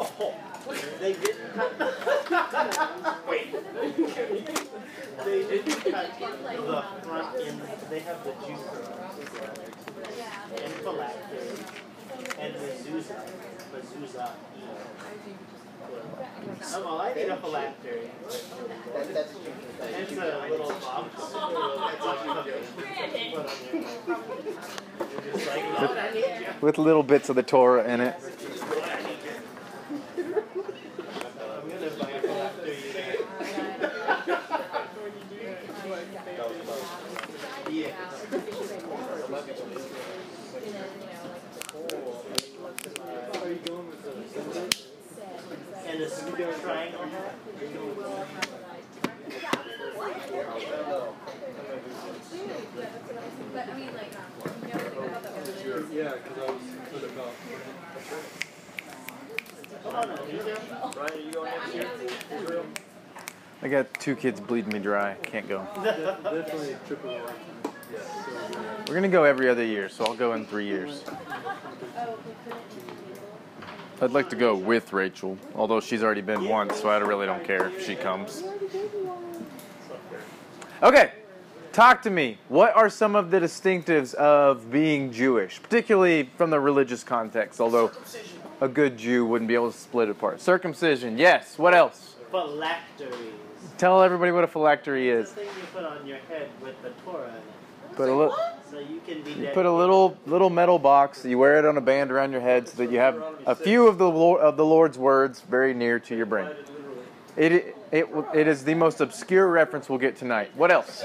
[0.00, 0.34] Oh,
[1.00, 1.72] they didn't cut.
[3.28, 3.52] Wait.
[5.24, 7.60] they didn't cut the front end.
[7.90, 9.00] They have the juicer
[10.62, 11.58] and phylactery
[12.38, 13.22] and mezuzah.
[13.72, 14.30] Mezuzah.
[16.72, 18.10] Oh, well, I need a phylactery.
[18.94, 19.32] That, that's
[19.80, 20.14] It's a
[20.48, 21.32] little box.
[26.60, 28.14] With little bits of the Torah in it.
[30.16, 32.76] I'm gonna buy a phylactery.
[37.70, 37.94] Yeah.
[45.86, 47.34] And a square triangle hat?
[53.52, 54.22] But I mean, like, um,
[54.62, 55.92] you know, think about the ordinance.
[55.92, 56.62] Yeah, because I was
[56.92, 57.32] put about.
[59.79, 59.79] Come on, now, you there?
[59.79, 59.79] Ryan, are you going next year?
[59.79, 59.79] Israel?
[63.62, 65.14] I got two kids bleeding me dry.
[65.22, 65.66] Can't go.
[68.88, 71.04] We're gonna go every other year, so I'll go in three years.
[74.00, 77.44] I'd like to go with Rachel, although she's already been once, so I really don't
[77.44, 78.42] care if she comes.
[80.82, 81.12] Okay,
[81.72, 82.38] talk to me.
[82.48, 87.60] What are some of the distinctives of being Jewish, particularly from the religious context?
[87.60, 87.90] Although
[88.60, 90.40] a good Jew wouldn't be able to split it apart.
[90.40, 91.58] Circumcision, yes.
[91.58, 92.16] What else?
[92.30, 93.14] Phylacteries.
[93.78, 95.34] Tell everybody what a phylactery It's is.
[95.34, 97.32] the thing you put on your head with the Torah.
[97.96, 98.36] Put a little.
[98.70, 101.24] So you can be You put a little little metal box.
[101.24, 103.88] You wear it on a band around your head so that you have a few
[103.88, 106.50] of the Lord, of the Lord's words very near to your brain.
[107.36, 110.50] It it it, it is the most obscure reference we'll get tonight.
[110.54, 111.04] What else?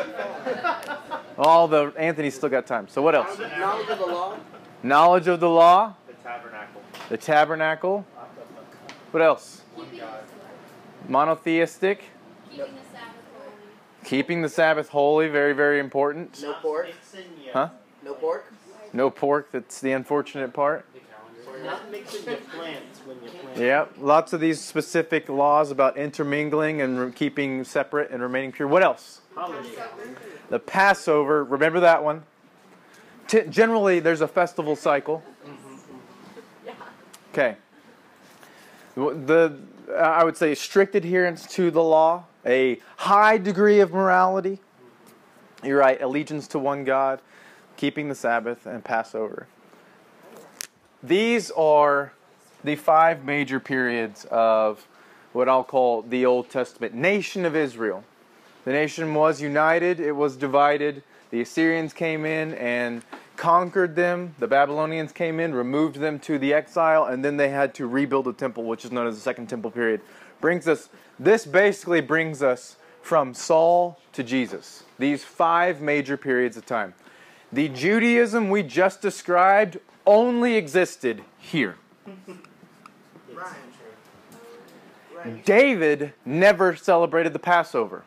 [1.37, 2.87] All the Anthony's still got time.
[2.87, 3.39] So what else?
[3.39, 4.37] knowledge of the law.
[4.83, 5.95] Knowledge of the law,
[7.09, 8.05] The tabernacle.
[9.11, 9.61] What else?
[11.07, 11.99] Monotheistic,
[12.51, 14.03] Keeping the Sabbath holy.
[14.03, 16.41] keeping the Sabbath holy, very very important.
[16.41, 16.89] No pork.
[17.53, 17.69] Huh?
[18.03, 18.51] No pork.
[18.91, 19.51] No pork.
[19.51, 20.85] That's the unfortunate part.
[21.63, 23.57] Not mixing your plants when you plant.
[23.57, 28.67] Yeah, lots of these specific laws about intermingling and re- keeping separate and remaining pure.
[28.67, 29.21] What else?
[29.35, 29.69] Holiday.
[30.49, 32.23] The Passover, remember that one?
[33.27, 35.23] T- generally, there's a festival cycle.
[37.35, 37.57] Okay.
[38.95, 39.59] The
[39.93, 44.61] I would say strict adherence to the law, a high degree of morality.
[45.61, 47.19] You're right, allegiance to one God,
[47.75, 49.47] keeping the Sabbath, and Passover.
[51.03, 52.13] These are
[52.63, 54.87] the five major periods of
[55.33, 58.05] what I'll call the Old Testament nation of Israel.
[58.63, 61.03] The nation was united, it was divided.
[61.31, 63.03] The Assyrians came in and
[63.37, 64.35] conquered them.
[64.39, 68.25] The Babylonians came in, removed them to the exile, and then they had to rebuild
[68.25, 70.01] the temple, which is known as the Second Temple period.
[70.41, 74.83] Brings us this basically brings us from Saul to Jesus.
[74.99, 76.93] These five major periods of time.
[77.51, 81.77] The Judaism we just described only existed here.
[85.43, 88.03] David never celebrated the Passover.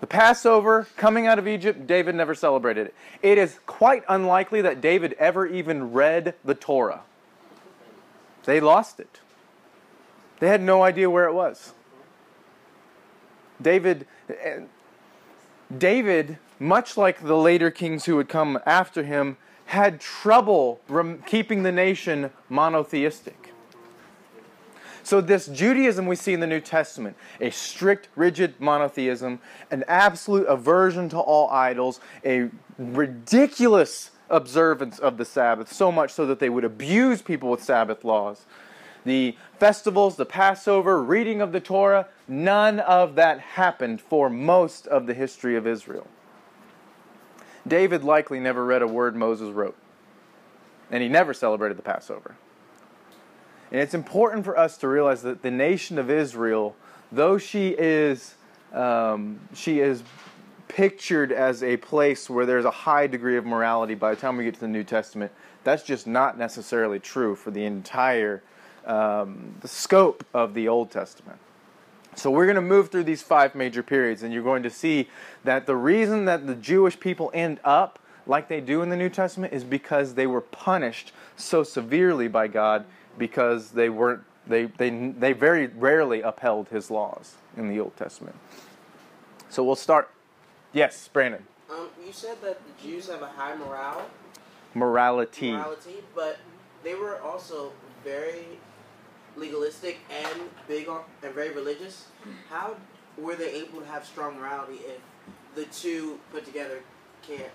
[0.00, 2.94] The Passover coming out of Egypt, David never celebrated it.
[3.20, 7.02] It is quite unlikely that David ever even read the Torah.
[8.44, 9.20] They lost it.
[10.38, 11.72] They had no idea where it was.
[13.60, 14.06] David
[15.76, 19.36] David, much like the later kings who would come after him,
[19.66, 20.80] had trouble
[21.26, 23.47] keeping the nation monotheistic.
[25.08, 29.40] So, this Judaism we see in the New Testament, a strict, rigid monotheism,
[29.70, 36.26] an absolute aversion to all idols, a ridiculous observance of the Sabbath, so much so
[36.26, 38.44] that they would abuse people with Sabbath laws.
[39.06, 45.06] The festivals, the Passover, reading of the Torah, none of that happened for most of
[45.06, 46.06] the history of Israel.
[47.66, 49.78] David likely never read a word Moses wrote,
[50.90, 52.36] and he never celebrated the Passover.
[53.70, 56.74] And it's important for us to realize that the nation of Israel,
[57.12, 58.34] though she is,
[58.72, 60.02] um, she is
[60.68, 64.44] pictured as a place where there's a high degree of morality by the time we
[64.44, 65.32] get to the New Testament,
[65.64, 68.42] that's just not necessarily true for the entire
[68.86, 71.38] um, the scope of the Old Testament.
[72.14, 75.08] So we're going to move through these five major periods, and you're going to see
[75.44, 79.08] that the reason that the Jewish people end up like they do in the New
[79.08, 82.84] Testament is because they were punished so severely by God
[83.18, 88.36] because they weren't they they they very rarely upheld His laws in the Old Testament.
[89.48, 90.10] So we'll start.
[90.72, 91.44] Yes, Brandon.
[91.70, 94.06] Um, you said that the Jews have a high morale,
[94.74, 95.52] Morality.
[95.52, 96.38] morality, but
[96.82, 97.72] they were also
[98.04, 98.44] very
[99.36, 102.06] legalistic and big on and very religious.
[102.50, 102.76] How
[103.16, 105.00] were they able to have strong morality if
[105.54, 106.80] the two put together
[107.26, 107.50] can't?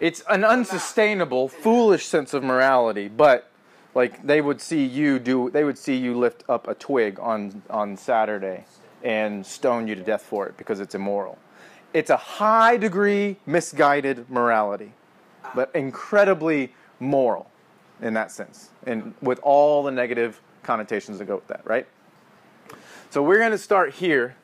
[0.00, 3.50] It's an unsustainable, foolish sense of morality, but
[3.98, 7.62] like they would see you do they would see you lift up a twig on
[7.68, 8.64] on Saturday
[9.02, 11.36] and stone you to death for it because it's immoral.
[11.92, 14.92] It's a high degree misguided morality,
[15.52, 17.50] but incredibly moral
[18.00, 21.88] in that sense, and with all the negative connotations that go with that, right?
[23.10, 24.36] So we're going to start here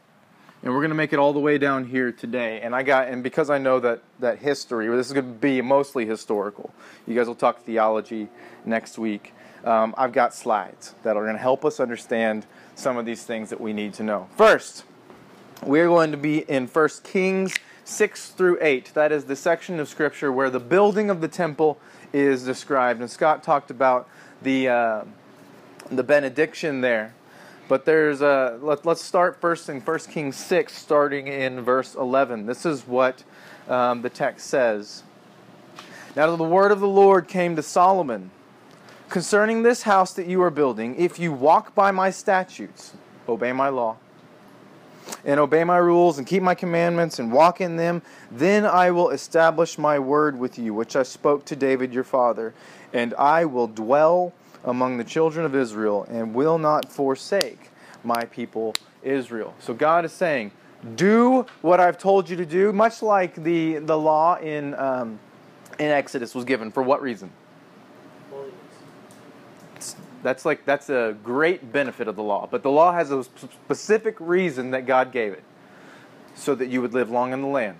[0.64, 2.62] and we're going to make it all the way down here today.
[2.62, 5.60] And I got, and because I know that that history, this is going to be
[5.60, 6.74] mostly historical.
[7.06, 8.28] You guys will talk theology
[8.64, 9.34] next week.
[9.64, 13.50] Um, I've got slides that are going to help us understand some of these things
[13.50, 14.28] that we need to know.
[14.36, 14.84] First,
[15.64, 17.54] we're going to be in 1 Kings
[17.84, 18.92] 6 through 8.
[18.92, 21.78] That is the section of Scripture where the building of the temple
[22.12, 23.00] is described.
[23.00, 24.06] And Scott talked about
[24.42, 25.04] the, uh,
[25.90, 27.14] the benediction there.
[27.66, 32.44] But there's a let, us start first in 1 Kings 6, starting in verse 11.
[32.44, 33.24] This is what
[33.68, 35.02] um, the text says.
[36.14, 38.30] Now the word of the Lord came to Solomon
[39.08, 40.96] concerning this house that you are building.
[40.96, 42.94] If you walk by my statutes,
[43.28, 43.96] obey my law,
[45.24, 49.10] and obey my rules, and keep my commandments, and walk in them, then I will
[49.10, 52.54] establish my word with you, which I spoke to David your father,
[52.92, 54.32] and I will dwell
[54.64, 57.70] among the children of Israel and will not forsake
[58.02, 59.54] my people Israel.
[59.60, 60.52] So God is saying,
[60.96, 65.18] do what I've told you to do, much like the, the law in, um,
[65.78, 66.70] in Exodus was given.
[66.70, 67.30] For what reason?
[70.24, 72.48] That's like that's a great benefit of the law.
[72.50, 75.44] But the law has a specific reason that God gave it.
[76.34, 77.78] So that you would live long in the land.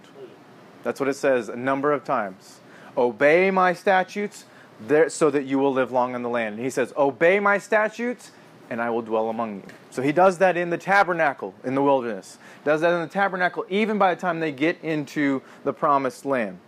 [0.85, 2.61] That's what it says a number of times.
[2.97, 4.45] Obey my statutes,
[4.79, 6.57] there, so that you will live long in the land.
[6.57, 8.31] And he says, Obey my statutes,
[8.69, 9.63] and I will dwell among you.
[9.91, 12.39] So he does that in the tabernacle in the wilderness.
[12.63, 16.59] Does that in the tabernacle even by the time they get into the promised land.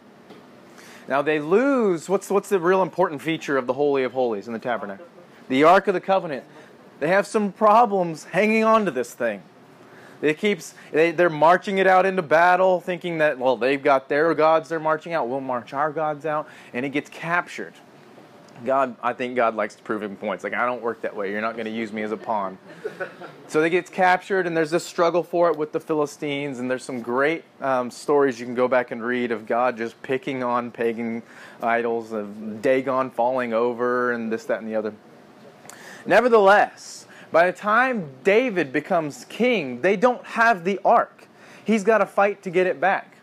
[1.07, 4.55] Now they lose what's what's the real important feature of the Holy of Holies in
[4.55, 5.07] the tabernacle?
[5.49, 6.45] The Ark of the Covenant.
[7.01, 9.43] They have some problems hanging on to this thing.
[10.23, 14.35] It keeps they, they're marching it out into battle, thinking that well they've got their
[14.35, 15.29] gods they're marching out.
[15.29, 17.75] We'll march our gods out, and it gets captured.
[18.65, 20.45] God, I think God likes to prove him points.
[20.45, 21.31] Like, I don't work that way.
[21.31, 22.57] You're not going to use me as a pawn.
[23.49, 26.59] so they get captured, and there's this struggle for it with the Philistines.
[26.59, 30.01] And there's some great um, stories you can go back and read of God just
[30.03, 31.23] picking on pagan
[31.63, 34.95] idols, of Dagon falling over, and this, that, and the other.
[36.07, 41.27] Nevertheless, by the time David becomes king, they don't have the ark.
[41.65, 43.17] He's got to fight to get it back.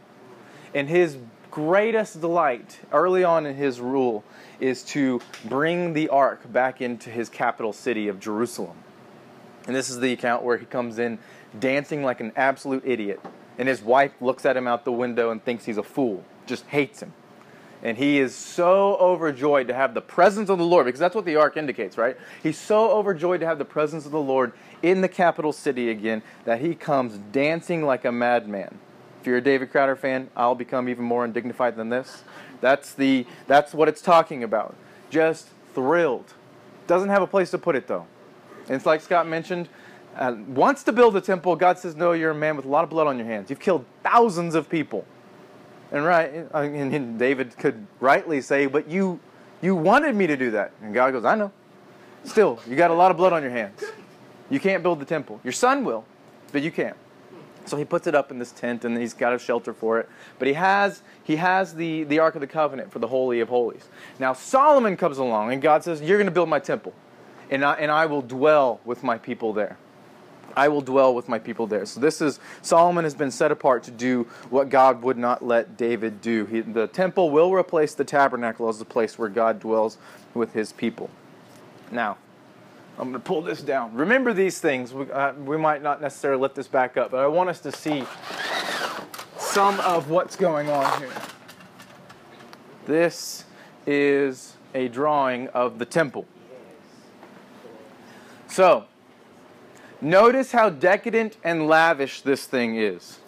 [0.75, 1.17] And his
[1.49, 4.23] greatest delight early on in his rule
[4.59, 8.75] is to bring the ark back into his capital city of Jerusalem.
[9.65, 11.19] And this is the account where he comes in
[11.59, 13.21] dancing like an absolute idiot.
[13.57, 16.65] And his wife looks at him out the window and thinks he's a fool, just
[16.65, 17.13] hates him.
[17.83, 21.25] And he is so overjoyed to have the presence of the Lord, because that's what
[21.25, 22.17] the ark indicates, right?
[22.41, 26.23] He's so overjoyed to have the presence of the Lord in the capital city again
[26.45, 28.79] that he comes dancing like a madman.
[29.19, 32.23] If you're a David Crowder fan, I'll become even more undignified than this.
[32.61, 34.75] That's the that's what it's talking about.
[35.09, 36.33] Just thrilled.
[36.87, 38.05] Doesn't have a place to put it though.
[38.67, 39.67] And it's like Scott mentioned,
[40.15, 41.55] uh, wants to build a temple.
[41.57, 43.49] God says, "No, you're a man with a lot of blood on your hands.
[43.49, 45.05] You've killed thousands of people."
[45.93, 49.19] And right, and David could rightly say, "But you,
[49.61, 51.51] you wanted me to do that." And God goes, "I know.
[52.25, 53.83] Still, you got a lot of blood on your hands.
[54.49, 55.39] You can't build the temple.
[55.43, 56.03] Your son will,
[56.51, 56.97] but you can't."
[57.65, 60.09] So he puts it up in this tent, and he's got a shelter for it.
[60.39, 63.49] But he has he has the the Ark of the Covenant for the Holy of
[63.49, 63.87] Holies.
[64.19, 66.93] Now Solomon comes along, and God says, "You're going to build my temple,
[67.51, 69.77] and I, and I will dwell with my people there."
[70.55, 71.85] I will dwell with my people there.
[71.85, 75.77] So this is Solomon has been set apart to do what God would not let
[75.77, 76.45] David do.
[76.45, 79.97] He, the temple will replace the tabernacle as the place where God dwells
[80.33, 81.09] with his people.
[81.91, 82.17] Now,
[82.97, 83.95] I'm going to pull this down.
[83.95, 84.93] Remember these things.
[84.93, 87.71] We, uh, we might not necessarily lift this back up, but I want us to
[87.71, 88.05] see
[89.37, 91.09] some of what's going on here.
[92.85, 93.45] This
[93.87, 96.27] is a drawing of the temple.
[98.47, 98.85] So,
[100.03, 103.19] notice how decadent and lavish this thing is.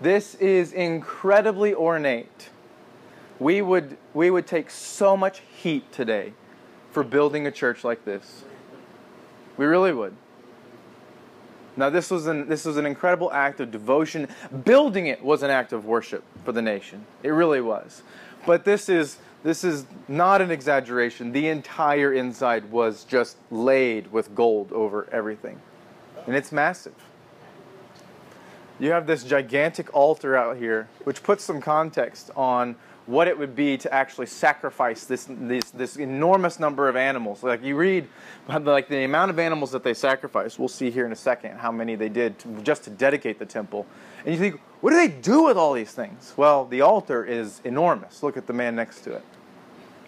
[0.00, 2.50] This is incredibly ornate.
[3.40, 6.32] We would, we would take so much heat today
[6.90, 8.44] for building a church like this.
[9.56, 10.14] We really would.
[11.76, 14.26] Now, this was, an, this was an incredible act of devotion.
[14.64, 17.06] Building it was an act of worship for the nation.
[17.22, 18.02] It really was.
[18.46, 21.30] But this is, this is not an exaggeration.
[21.30, 25.60] The entire inside was just laid with gold over everything.
[26.28, 26.92] And it's massive.
[28.78, 32.76] You have this gigantic altar out here, which puts some context on
[33.06, 37.42] what it would be to actually sacrifice this, this, this enormous number of animals.
[37.42, 38.06] Like you read,
[38.60, 40.58] like the amount of animals that they sacrificed.
[40.58, 43.46] We'll see here in a second how many they did to, just to dedicate the
[43.46, 43.86] temple.
[44.26, 46.34] And you think, what do they do with all these things?
[46.36, 48.22] Well, the altar is enormous.
[48.22, 49.24] Look at the man next to it.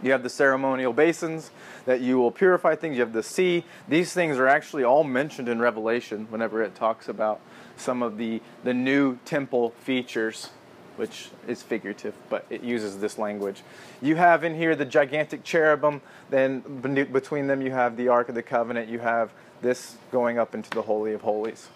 [0.02, 1.50] You have the ceremonial basins
[1.84, 2.96] that you will purify things.
[2.96, 3.64] You have the sea.
[3.88, 7.40] These things are actually all mentioned in Revelation whenever it talks about
[7.76, 10.50] some of the, the new temple features
[10.96, 13.62] which is figurative, but it uses this language.
[14.02, 18.34] You have in here the gigantic cherubim, then between them you have the Ark of
[18.34, 19.32] the Covenant, you have
[19.62, 21.68] this going up into the Holy of Holies.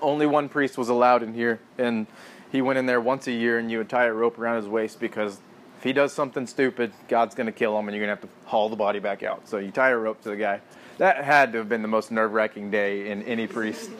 [0.00, 2.06] Only one priest was allowed in here, and
[2.50, 4.66] he went in there once a year, and you would tie a rope around his
[4.66, 5.38] waist because
[5.80, 8.30] if he does something stupid, God's going to kill him, and you're going to have
[8.30, 9.48] to haul the body back out.
[9.48, 10.60] So you tie a rope to the guy.
[10.98, 13.90] That had to have been the most nerve wracking day in any priest,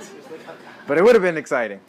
[0.86, 1.80] but it would have been exciting.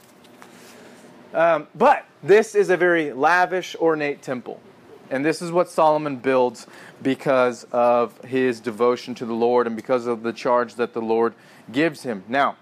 [1.33, 4.61] Um, but this is a very lavish, ornate temple.
[5.09, 6.67] And this is what Solomon builds
[7.01, 11.33] because of his devotion to the Lord and because of the charge that the Lord
[11.69, 12.23] gives him.
[12.29, 12.55] Now,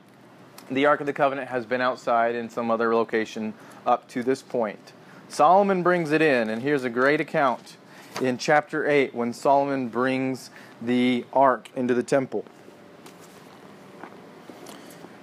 [0.72, 3.54] the Ark of the Covenant has been outside in some other location
[3.86, 4.94] up to this point.
[5.30, 7.78] Solomon brings it in, and here's a great account
[8.22, 10.50] in chapter 8 when Solomon brings
[10.82, 12.44] the ark into the temple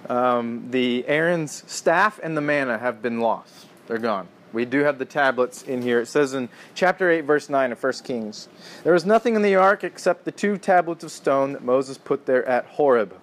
[0.09, 3.67] um, the Aaron's staff and the manna have been lost.
[3.87, 4.27] They're gone.
[4.53, 5.99] We do have the tablets in here.
[5.99, 8.47] It says in chapter 8, verse 9 of 1 Kings
[8.83, 12.25] There was nothing in the ark except the two tablets of stone that Moses put
[12.25, 13.13] there at Horeb,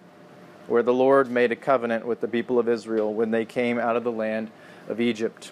[0.67, 3.97] where the Lord made a covenant with the people of Israel when they came out
[3.97, 4.51] of the land
[4.89, 5.51] of Egypt.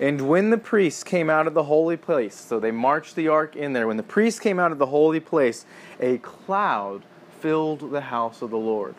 [0.00, 3.54] And when the priests came out of the holy place, so they marched the ark
[3.54, 5.66] in there, when the priests came out of the holy place,
[6.00, 7.02] a cloud
[7.40, 8.94] filled the house of the Lord.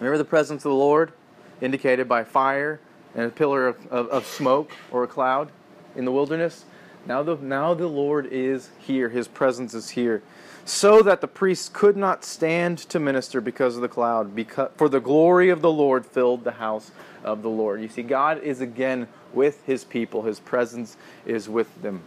[0.00, 1.12] Remember the presence of the Lord
[1.60, 2.80] indicated by fire
[3.14, 5.50] and a pillar of, of, of, smoke or a cloud
[5.94, 6.64] in the wilderness?
[7.06, 9.08] Now the, now the Lord is here.
[9.08, 10.22] His presence is here.
[10.64, 14.88] So that the priests could not stand to minister because of the cloud, because, for
[14.88, 16.90] the glory of the Lord filled the house
[17.22, 17.80] of the Lord.
[17.80, 19.06] You see, God is again
[19.36, 22.02] with his people, his presence is with them.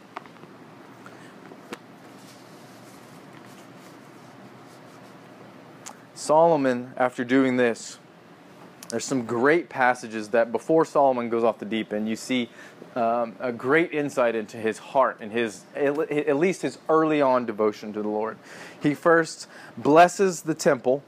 [6.15, 7.97] Solomon, after doing this,
[8.89, 12.49] there's some great passages that before Solomon goes off the deep end, you see
[12.95, 17.93] um, a great insight into his heart and his, at least his early on devotion
[17.93, 18.37] to the Lord.
[18.81, 21.03] He first blesses the temple,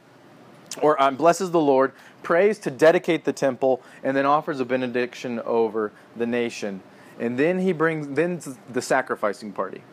[0.81, 1.91] or um, blesses the Lord,
[2.23, 6.81] prays to dedicate the temple, and then offers a benediction over the nation.
[7.19, 8.41] And then he brings then
[8.71, 9.83] the sacrificing party.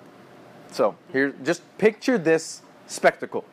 [0.70, 3.44] So here, just picture this spectacle.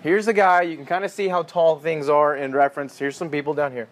[0.00, 2.98] Here's a guy, you can kind of see how tall things are in reference.
[2.98, 3.88] Here's some people down here.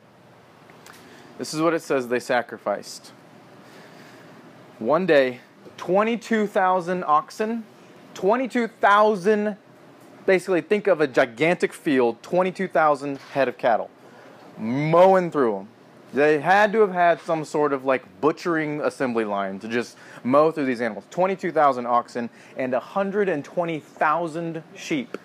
[1.39, 3.13] This is what it says they sacrificed.
[4.79, 5.41] One day,
[5.77, 7.65] 22,000 oxen,
[8.15, 9.57] 22,000,
[10.25, 13.91] basically, think of a gigantic field, 22,000 head of cattle,
[14.59, 15.69] mowing through them.
[16.17, 20.51] They had to have had some sort of like butchering assembly line to just mow
[20.51, 21.05] through these animals.
[21.11, 25.19] 22,000 oxen and 120,000 sheep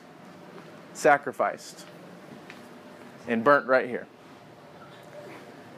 [0.94, 1.86] sacrificed
[3.30, 4.06] and burnt right here.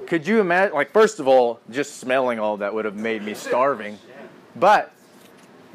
[0.08, 0.74] Could you imagine?
[0.74, 4.00] Like, first of all, just smelling all that would have made me starving.
[4.56, 4.92] But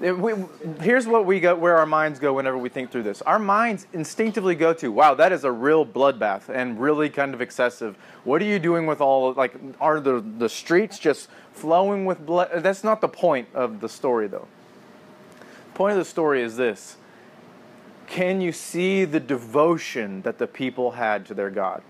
[0.00, 0.34] we,
[0.80, 3.20] here's what we go, where our minds go whenever we think through this.
[3.22, 7.40] Our minds instinctively go to, "Wow, that is a real bloodbath and really kind of
[7.40, 9.32] excessive." What are you doing with all?
[9.32, 12.50] Like, are the the streets just flowing with blood?
[12.56, 14.46] That's not the point of the story, though.
[15.72, 16.96] The point of the story is this:
[18.06, 21.82] can you see the devotion that the people had to their God?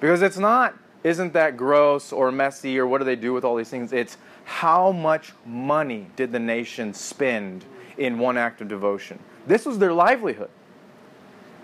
[0.00, 3.56] Because it's not, isn't that gross or messy or what do they do with all
[3.56, 3.92] these things?
[3.92, 7.64] It's how much money did the nation spend
[7.96, 9.18] in one act of devotion?
[9.46, 10.50] This was their livelihood.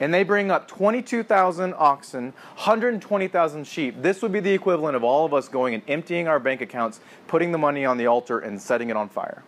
[0.00, 4.00] And they bring up 22,000 oxen, 120,000 sheep.
[4.00, 7.00] This would be the equivalent of all of us going and emptying our bank accounts,
[7.26, 9.42] putting the money on the altar, and setting it on fire.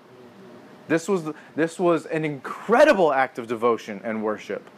[0.89, 4.69] This was, this was an incredible act of devotion and worship.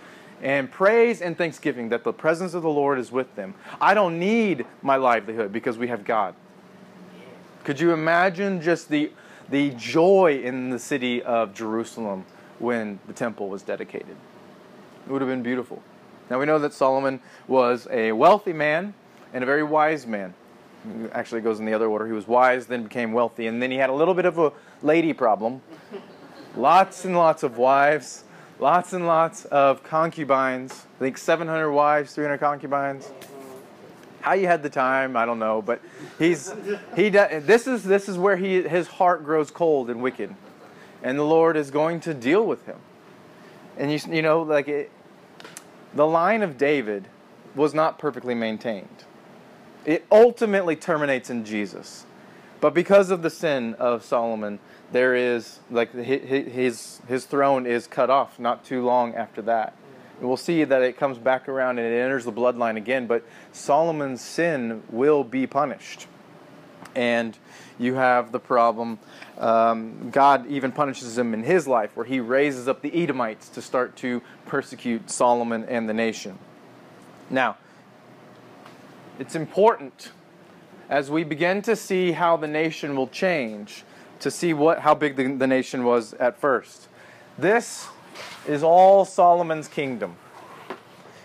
[0.43, 3.55] and praise and thanksgiving that the presence of the Lord is with them.
[3.81, 6.35] I don't need my livelihood because we have God.
[7.65, 9.11] Could you imagine just the,
[9.49, 12.27] the joy in the city of Jerusalem
[12.59, 14.17] when the temple was dedicated?
[15.07, 15.83] It would have been beautiful.
[16.29, 18.93] Now we know that Solomon was a wealthy man
[19.33, 20.35] and a very wise man.
[21.13, 22.07] Actually, it goes in the other order.
[22.07, 24.53] He was wise, then became wealthy, and then he had a little bit of a
[24.83, 25.63] lady problem.
[26.57, 28.25] lots and lots of wives,
[28.59, 30.85] lots and lots of concubines.
[30.97, 33.11] I think 700 wives, 300 concubines.
[34.25, 35.83] How you had the time, I don't know, but
[36.19, 36.51] he's
[36.97, 37.11] he.
[37.11, 40.35] This is this is where he his heart grows cold and wicked,
[41.03, 42.79] and the Lord is going to deal with him.
[43.77, 44.91] And you you know like it,
[45.93, 47.07] the line of David
[47.55, 49.05] was not perfectly maintained.
[49.85, 52.07] It ultimately terminates in Jesus.
[52.63, 54.59] But because of the sin of Solomon,
[54.91, 59.75] there is, like, his, his throne is cut off not too long after that.
[60.21, 64.21] We'll see that it comes back around and it enters the bloodline again, but Solomon's
[64.21, 66.07] sin will be punished.
[66.95, 67.37] And
[67.79, 69.01] you have the problem,
[69.39, 73.63] um, God even punishes him in his life, where he raises up the Edomites to
[73.63, 76.39] start to persecute Solomon and the nation.
[77.31, 77.57] Now,
[79.19, 80.13] it's important
[80.89, 83.85] as we begin to see how the nation will change
[84.21, 86.89] to see what how big the, the nation was at first.
[87.37, 87.89] This
[88.47, 90.17] is all Solomon's kingdom.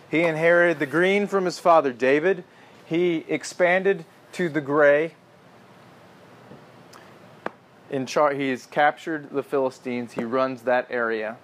[0.10, 2.44] He inherited the green from his father David.
[2.86, 5.14] He expanded to the gray.
[7.90, 10.14] In char- he's captured the Philistines.
[10.14, 11.38] He runs that area.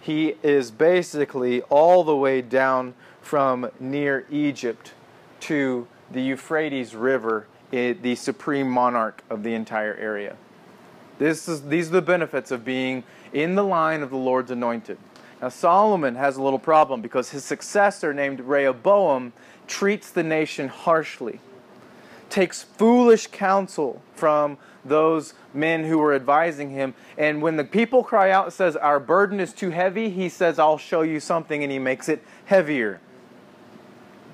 [0.00, 4.92] He is basically all the way down from near Egypt
[5.40, 10.36] to the Euphrates River, eh, the supreme monarch of the entire area.
[11.20, 13.04] This is, these are the benefits of being
[13.34, 14.96] in the line of the Lord's anointed.
[15.42, 19.34] Now, Solomon has a little problem because his successor, named Rehoboam,
[19.66, 21.40] treats the nation harshly,
[22.30, 26.94] takes foolish counsel from those men who were advising him.
[27.18, 30.58] And when the people cry out and says, Our burden is too heavy, he says,
[30.58, 32.98] I'll show you something, and he makes it heavier.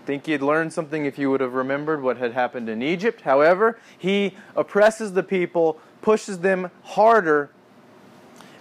[0.06, 3.22] Think you'd learn something if you would have remembered what had happened in Egypt.
[3.22, 7.50] However, he oppresses the people, pushes them harder,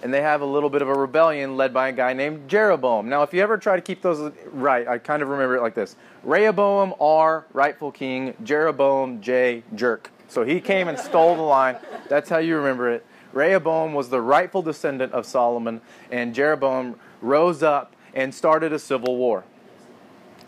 [0.02, 3.08] and they have a little bit of a rebellion led by a guy named Jeroboam.
[3.08, 5.76] Now, if you ever try to keep those right, I kind of remember it like
[5.76, 10.10] this Rehoboam, R, rightful king, Jeroboam, J, jerk.
[10.28, 11.78] So he came and stole the line.
[12.10, 13.06] That's how you remember it.
[13.32, 19.18] Rehoboam was the rightful descendant of Solomon, and Jeroboam rose up and started a civil
[19.18, 19.44] war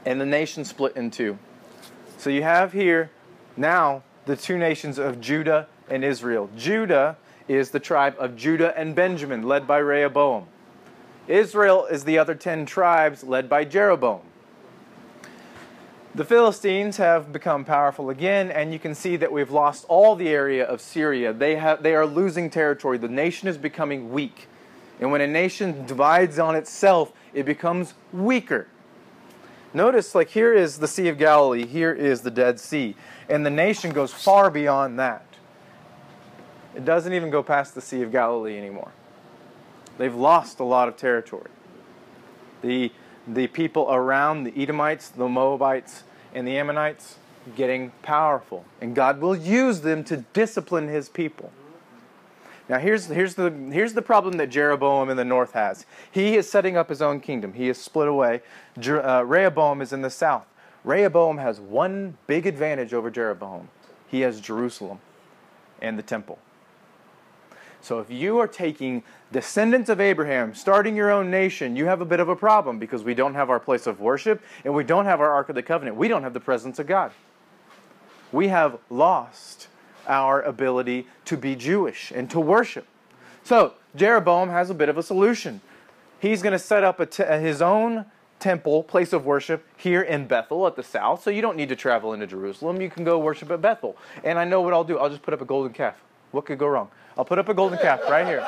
[0.04, 1.38] and the nation split in two.
[2.18, 3.12] So you have here
[3.56, 6.50] now the two nations of Judah and Israel.
[6.58, 7.18] Judah
[7.48, 10.48] is the tribe of Judah and Benjamin, led by Rehoboam.
[11.28, 14.22] Israel is the other ten tribes, led by Jeroboam.
[16.16, 20.30] The Philistines have become powerful again, and you can see that we've lost all the
[20.30, 21.32] area of Syria.
[21.32, 22.98] They, have, they are losing territory.
[22.98, 24.48] The nation is becoming weak.
[25.00, 28.68] And when a nation divides on itself, it becomes weaker.
[29.76, 32.96] Notice, like, here is the Sea of Galilee, here is the Dead Sea,
[33.30, 35.27] and the nation goes far beyond that.
[36.78, 38.92] It doesn't even go past the Sea of Galilee anymore.
[39.98, 41.50] They've lost a lot of territory.
[42.62, 42.92] The,
[43.28, 46.04] the people around the Edomites, the Moabites,
[46.36, 47.18] and the Ammonites
[47.56, 51.52] getting powerful, and God will use them to discipline his people.
[52.70, 55.86] Now, here's, here's, the, here's the problem that Jeroboam in the north has.
[56.12, 58.42] He is setting up his own kingdom, he is split away.
[58.78, 60.46] Jer- uh, Rehoboam is in the south.
[60.84, 63.70] Rehoboam has one big advantage over Jeroboam
[64.08, 65.00] he has Jerusalem
[65.82, 66.38] and the temple.
[67.82, 72.06] So, if you are taking descendants of Abraham, starting your own nation, you have a
[72.06, 75.06] bit of a problem because we don't have our place of worship and we don't
[75.06, 75.96] have our Ark of the Covenant.
[75.96, 77.12] We don't have the presence of God.
[78.32, 79.68] We have lost
[80.08, 82.88] our ability to be Jewish and to worship.
[83.44, 85.62] So, Jeroboam has a bit of a solution.
[86.20, 88.06] He's going to set up uh, his own
[88.40, 91.76] temple, place of worship here in Bethel at the south, so you don't need to
[91.76, 92.82] travel into Jerusalem.
[92.82, 93.98] You can go worship at Bethel.
[94.24, 94.98] And I know what I'll do.
[94.98, 95.96] I'll just put up a golden calf.
[96.38, 96.90] What could go wrong?
[97.18, 98.48] I'll put up a golden calf right here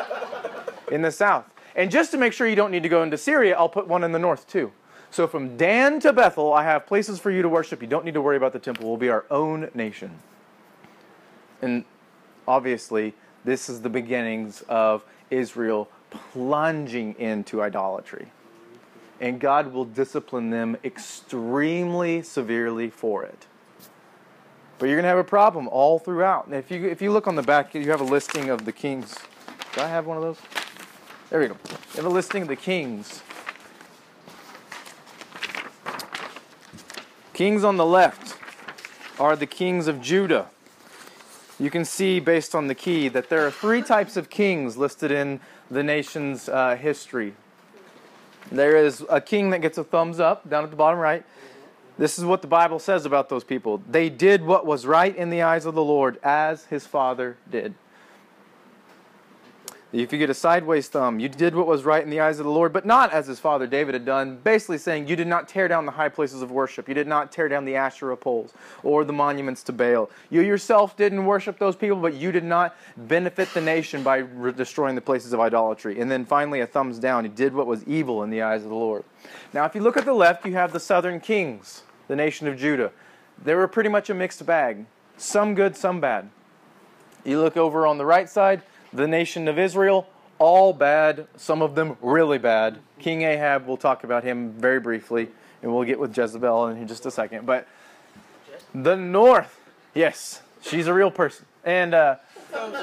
[0.91, 1.45] in the south.
[1.75, 4.03] And just to make sure you don't need to go into Syria, I'll put one
[4.03, 4.71] in the north too.
[5.09, 7.81] So from Dan to Bethel, I have places for you to worship.
[7.81, 8.87] You don't need to worry about the temple.
[8.87, 10.19] We'll be our own nation.
[11.63, 11.83] And
[12.47, 18.27] obviously, this is the beginnings of Israel plunging into idolatry.
[19.19, 23.47] And God will discipline them extremely severely for it.
[24.79, 26.47] But you're going to have a problem all throughout.
[26.47, 28.71] And if you, if you look on the back, you have a listing of the
[28.71, 29.15] kings.
[29.75, 30.39] Do I have one of those?
[31.29, 31.57] There we go.
[31.69, 33.21] You have a listing of the kings
[37.39, 38.35] Kings on the left
[39.17, 40.49] are the kings of Judah.
[41.57, 45.09] You can see based on the key that there are three types of kings listed
[45.09, 45.39] in
[45.71, 47.35] the nation's uh, history.
[48.51, 51.23] There is a king that gets a thumbs up down at the bottom right.
[51.99, 53.83] This is what the Bible says about those people.
[53.89, 57.75] They did what was right in the eyes of the Lord, as his father did.
[59.91, 62.45] If you get a sideways thumb, you did what was right in the eyes of
[62.45, 64.37] the Lord, but not as his father David had done.
[64.37, 66.87] Basically saying you did not tear down the high places of worship.
[66.87, 70.09] You did not tear down the Asherah poles or the monuments to Baal.
[70.29, 74.53] You yourself didn't worship those people, but you did not benefit the nation by re-
[74.53, 75.99] destroying the places of idolatry.
[75.99, 77.25] And then finally, a thumbs down.
[77.25, 79.03] You did what was evil in the eyes of the Lord.
[79.53, 82.57] Now, if you look at the left, you have the southern kings, the nation of
[82.57, 82.91] Judah.
[83.41, 84.85] They were pretty much a mixed bag,
[85.15, 86.29] some good, some bad.
[87.23, 90.07] You look over on the right side, the nation of Israel,
[90.39, 92.79] all bad, some of them really bad.
[92.97, 95.29] King Ahab, we'll talk about him very briefly,
[95.61, 97.45] and we'll get with Jezebel in just a second.
[97.45, 97.67] But
[98.73, 99.59] the north,
[99.93, 101.45] yes, she's a real person.
[101.63, 102.15] And uh,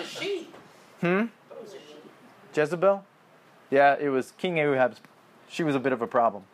[0.05, 0.55] sheep.
[1.01, 1.25] Hmm?
[2.55, 3.05] Jezebel,
[3.71, 5.01] yeah, it was King Ahab's.
[5.49, 6.45] She was a bit of a problem.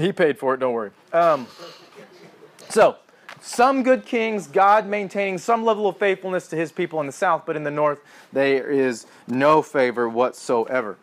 [0.00, 0.90] He paid for it, don't worry.
[1.12, 1.46] Um,
[2.70, 2.96] so,
[3.42, 7.44] some good kings, God maintaining some level of faithfulness to his people in the south,
[7.44, 8.00] but in the north,
[8.32, 10.96] there is no favor whatsoever.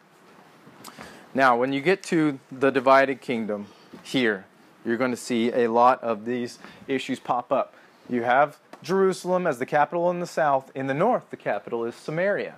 [1.34, 3.68] Now, when you get to the divided kingdom
[4.02, 4.46] here,
[4.84, 7.76] you're going to see a lot of these issues pop up.
[8.10, 10.72] You have Jerusalem as the capital in the south.
[10.74, 12.56] In the north, the capital is Samaria.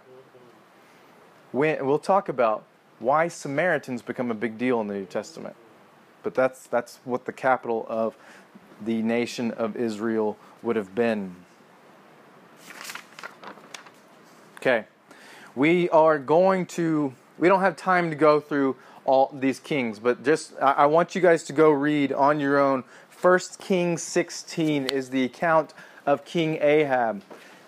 [1.51, 2.63] We'll talk about
[2.99, 5.55] why Samaritans become a big deal in the New Testament.
[6.23, 8.15] But that's, that's what the capital of
[8.83, 11.35] the nation of Israel would have been.
[14.57, 14.85] Okay.
[15.55, 20.23] We are going to, we don't have time to go through all these kings, but
[20.23, 22.83] just, I, want you guys to go read on your own.
[23.09, 25.73] First Kings 16 is the account
[26.05, 27.23] of King Ahab.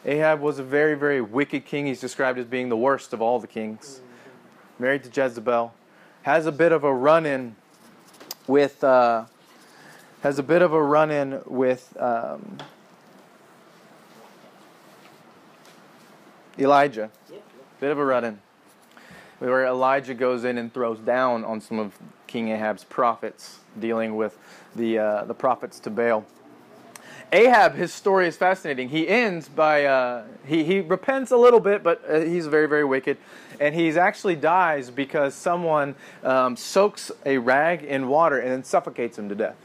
[0.05, 1.85] Ahab was a very, very wicked king.
[1.85, 4.01] He's described as being the worst of all the kings.
[4.79, 5.73] Married to Jezebel.
[6.23, 7.55] Has a bit of a run in
[8.51, 9.23] with, uh,
[10.23, 12.57] has a bit of a run in with um,
[16.59, 17.09] Elijah.
[17.79, 18.39] Bit of a run in.
[19.39, 21.97] Where Elijah goes in and throws down on some of
[22.27, 24.37] King Ahab's prophets, dealing with
[24.75, 26.25] the, uh, the prophets to Baal.
[27.33, 28.89] Ahab, his story is fascinating.
[28.89, 32.83] He ends by, uh, he, he repents a little bit, but uh, he's very, very
[32.83, 33.17] wicked.
[33.59, 39.17] And he actually dies because someone um, soaks a rag in water and then suffocates
[39.17, 39.55] him to death.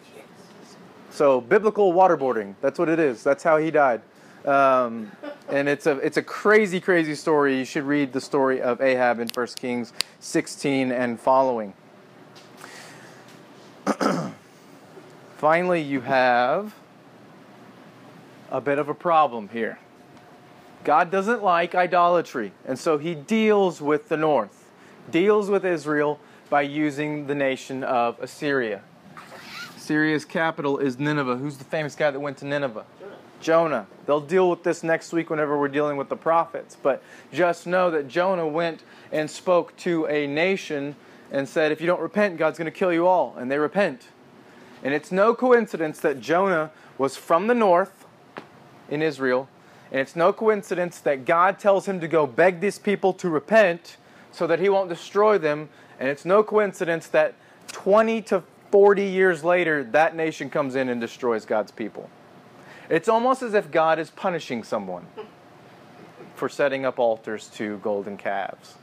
[1.11, 3.25] So, biblical waterboarding, that's what it is.
[3.25, 4.03] That's how he died.
[4.45, 5.11] Um,
[5.49, 7.59] and it's a, it's a crazy, crazy story.
[7.59, 11.75] You should read the story of Ahab in 1 Kings 16 and following.
[15.37, 16.75] Finally, you have
[18.51, 19.79] a bit of a problem here.
[20.85, 24.71] God doesn't like idolatry, and so he deals with the north,
[25.11, 28.83] deals with Israel by using the nation of Assyria.
[29.77, 31.37] Assyria's capital is Nineveh.
[31.37, 32.85] Who's the famous guy that went to Nineveh?
[33.41, 33.87] Jonah.
[34.07, 36.77] They'll deal with this next week whenever we're dealing with the prophets.
[36.81, 38.83] But just know that Jonah went
[39.13, 40.97] and spoke to a nation
[41.31, 43.35] and said, If you don't repent, God's going to kill you all.
[43.37, 44.09] And they repent.
[44.83, 48.06] And it's no coincidence that Jonah was from the north
[48.89, 49.49] in Israel.
[49.91, 53.97] And it's no coincidence that God tells him to go beg these people to repent
[54.33, 55.69] so that he won't destroy them.
[55.99, 57.35] And it's no coincidence that
[57.69, 62.11] 20 to 40 years later, that nation comes in and destroys God's people.
[62.89, 65.07] It's almost as if God is punishing someone
[66.35, 68.75] for setting up altars to golden calves.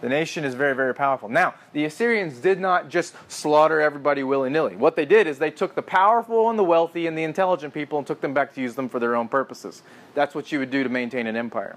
[0.00, 1.28] The nation is very, very powerful.
[1.28, 4.76] Now, the Assyrians did not just slaughter everybody willy nilly.
[4.76, 7.98] What they did is they took the powerful and the wealthy and the intelligent people
[7.98, 9.82] and took them back to use them for their own purposes.
[10.14, 11.76] That's what you would do to maintain an empire.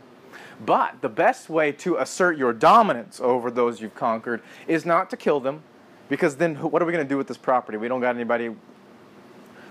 [0.63, 5.17] But the best way to assert your dominance over those you've conquered is not to
[5.17, 5.63] kill them,
[6.07, 7.79] because then what are we going to do with this property?
[7.79, 8.55] We don't got anybody.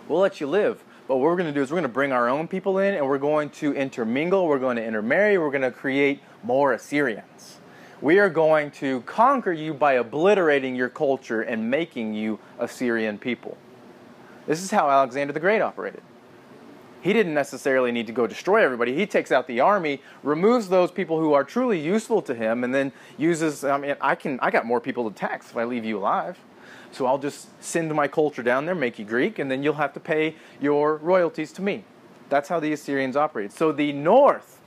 [0.08, 0.82] We'll let you live.
[1.06, 2.94] But what we're going to do is we're going to bring our own people in
[2.94, 7.59] and we're going to intermingle, we're going to intermarry, we're going to create more Assyrians.
[8.00, 13.58] We are going to conquer you by obliterating your culture and making you Assyrian people.
[14.46, 16.02] This is how Alexander the Great operated.
[17.02, 18.94] He didn't necessarily need to go destroy everybody.
[18.94, 22.74] He takes out the army, removes those people who are truly useful to him, and
[22.74, 23.64] then uses.
[23.64, 24.38] I mean, I can.
[24.40, 26.38] I got more people to tax if I leave you alive.
[26.92, 29.92] So I'll just send my culture down there, make you Greek, and then you'll have
[29.94, 31.84] to pay your royalties to me.
[32.28, 33.52] That's how the Assyrians operated.
[33.52, 34.60] So the north.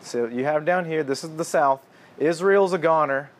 [0.00, 1.02] So you have down here.
[1.02, 1.85] This is the south.
[2.18, 3.30] Israel's a goner.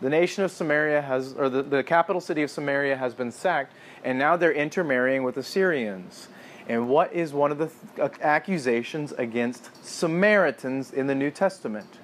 [0.00, 3.72] the nation of Samaria has, or the, the capital city of Samaria has been sacked,
[4.04, 6.28] and now they're intermarrying with the Syrians.
[6.68, 11.98] And what is one of the th- uh, accusations against Samaritans in the New Testament?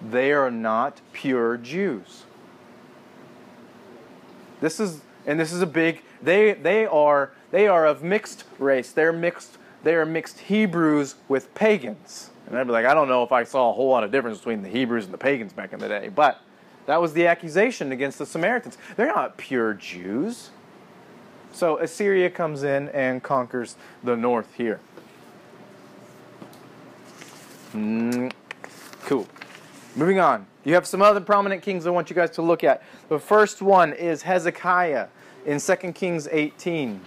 [0.00, 2.24] They are not pure Jews.
[4.60, 6.02] This is, and this is a big.
[6.22, 8.90] They they are they are of mixed race.
[8.92, 9.58] They're mixed.
[9.82, 12.30] They are mixed Hebrews with pagans.
[12.46, 14.38] And I'd be like, I don't know if I saw a whole lot of difference
[14.38, 16.40] between the Hebrews and the pagans back in the day, but
[16.86, 18.76] that was the accusation against the Samaritans.
[18.96, 20.50] They're not pure Jews.
[21.52, 24.80] So Assyria comes in and conquers the north here.
[27.74, 28.32] Mm,
[29.04, 29.28] cool.
[29.94, 30.46] Moving on.
[30.64, 32.82] You have some other prominent kings I want you guys to look at.
[33.08, 35.08] The first one is Hezekiah
[35.44, 37.00] in 2 Kings 18.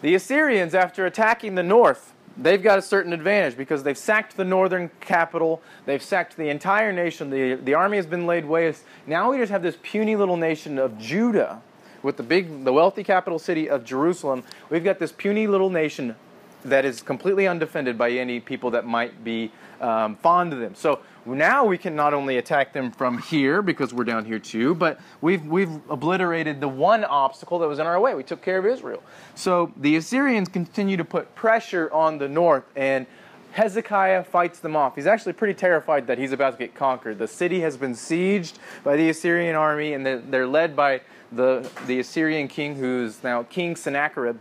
[0.00, 4.44] The Assyrians, after attacking the north, they've got a certain advantage because they've sacked the
[4.44, 8.84] northern capital, they've sacked the entire nation, the, the army has been laid waste.
[9.06, 11.62] Now we just have this puny little nation of Judah
[12.02, 14.44] with the big, the wealthy capital city of Jerusalem.
[14.68, 16.16] We've got this puny little nation
[16.64, 20.74] that is completely undefended by any people that might be um, fond of them.
[20.74, 24.74] So now we can not only attack them from here because we're down here too,
[24.74, 28.14] but we've we've obliterated the one obstacle that was in our way.
[28.14, 29.02] We took care of Israel.
[29.34, 33.06] So the Assyrians continue to put pressure on the north and
[33.54, 34.96] Hezekiah fights them off.
[34.96, 37.18] He's actually pretty terrified that he's about to get conquered.
[37.18, 41.70] The city has been sieged by the Assyrian army, and they're, they're led by the,
[41.86, 44.38] the Assyrian king, who's now King Sennacherib.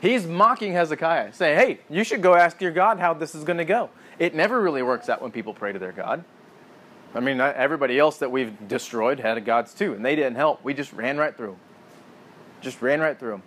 [0.00, 3.58] He's mocking Hezekiah, saying, Hey, you should go ask your God how this is going
[3.58, 3.90] to go.
[4.22, 6.22] It never really works out when people pray to their God.
[7.12, 10.62] I mean, everybody else that we've destroyed had gods too, and they didn't help.
[10.62, 11.60] We just ran right through them.
[12.60, 13.42] Just ran right through them.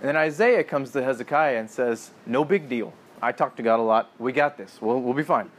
[0.00, 2.92] And then Isaiah comes to Hezekiah and says, No big deal.
[3.22, 4.10] I talk to God a lot.
[4.18, 4.78] We got this.
[4.80, 5.52] We'll, we'll be fine.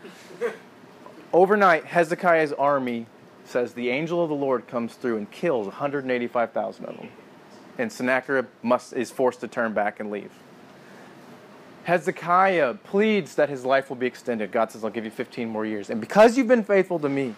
[1.31, 3.05] Overnight, Hezekiah's army
[3.45, 7.07] says the angel of the Lord comes through and kills 185,000 of them.
[7.77, 10.31] And Sennacherib must, is forced to turn back and leave.
[11.83, 14.51] Hezekiah pleads that his life will be extended.
[14.51, 15.89] God says, I'll give you 15 more years.
[15.89, 17.35] And because you've been faithful to me,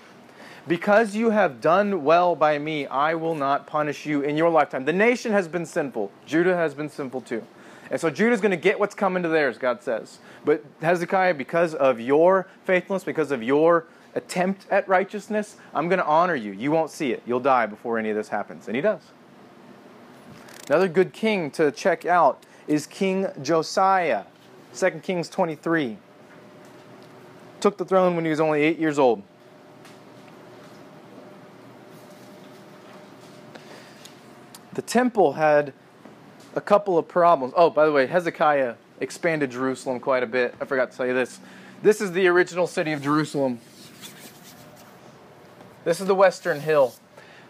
[0.67, 4.85] because you have done well by me, I will not punish you in your lifetime.
[4.85, 6.11] The nation has been sinful.
[6.25, 7.43] Judah has been sinful too.
[7.91, 10.19] And so Judah's going to get what's coming to theirs, God says.
[10.43, 13.85] But Hezekiah, because of your faithfulness, because of your
[14.15, 16.51] attempt at righteousness, I'm going to honor you.
[16.51, 17.21] You won't see it.
[17.27, 18.67] You'll die before any of this happens.
[18.67, 19.01] And he does.
[20.67, 24.23] Another good king to check out is King Josiah.
[24.75, 25.97] 2 Kings 23.
[27.61, 29.23] Took the throne when he was only eight years old.
[34.73, 35.73] The temple had
[36.55, 37.53] a couple of problems.
[37.55, 40.53] Oh, by the way, Hezekiah expanded Jerusalem quite a bit.
[40.59, 41.39] I forgot to tell you this.
[41.81, 43.59] This is the original city of Jerusalem.
[45.85, 46.93] This is the Western Hill.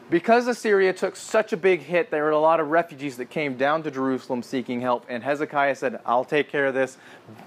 [0.07, 3.57] Because Assyria took such a big hit, there were a lot of refugees that came
[3.57, 5.03] down to Jerusalem seeking help.
[5.09, 6.97] And Hezekiah said, I'll take care of this,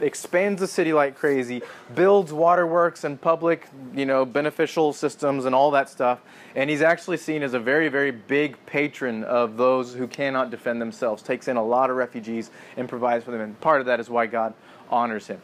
[0.00, 1.62] expands the city like crazy,
[1.94, 6.20] builds waterworks and public, you know, beneficial systems and all that stuff.
[6.56, 10.82] And he's actually seen as a very, very big patron of those who cannot defend
[10.82, 13.40] themselves, takes in a lot of refugees and provides for them.
[13.40, 14.52] And part of that is why God
[14.90, 15.40] honors him.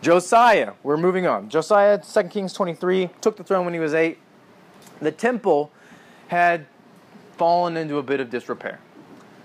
[0.00, 1.48] Josiah, we're moving on.
[1.48, 4.18] Josiah, 2 Kings 23, took the throne when he was eight.
[5.00, 5.72] The temple
[6.28, 6.66] had
[7.36, 8.80] fallen into a bit of disrepair.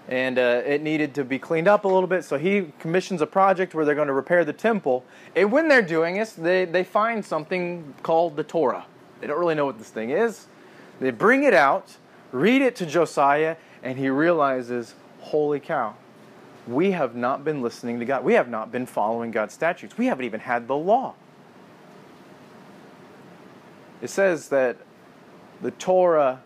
[0.09, 3.27] And uh, it needed to be cleaned up a little bit, so he commissions a
[3.27, 5.05] project where they're going to repair the temple.
[5.35, 8.85] And when they're doing this, they, they find something called the Torah.
[9.21, 10.47] They don't really know what this thing is.
[10.99, 11.95] They bring it out,
[12.33, 15.95] read it to Josiah, and he realizes, holy cow,
[16.67, 18.23] we have not been listening to God.
[18.23, 19.97] We have not been following God's statutes.
[19.97, 21.13] We haven't even had the law.
[24.01, 24.77] It says that
[25.61, 26.41] the Torah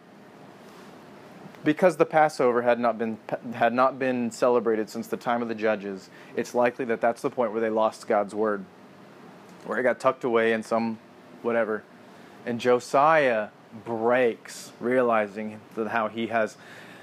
[1.63, 3.17] because the Passover had not been
[3.53, 7.29] had not been celebrated since the time of the judges, it's likely that that's the
[7.29, 8.63] point where they lost God's word,
[9.65, 10.99] where it got tucked away in some
[11.41, 11.83] whatever.
[12.45, 13.49] And Josiah
[13.85, 16.57] breaks, realizing that how he has,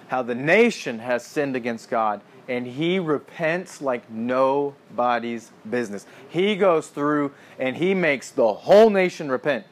[0.09, 6.07] how the nation has sinned against God, and he repents like nobody's business.
[6.29, 9.67] He goes through and he makes the whole nation repent.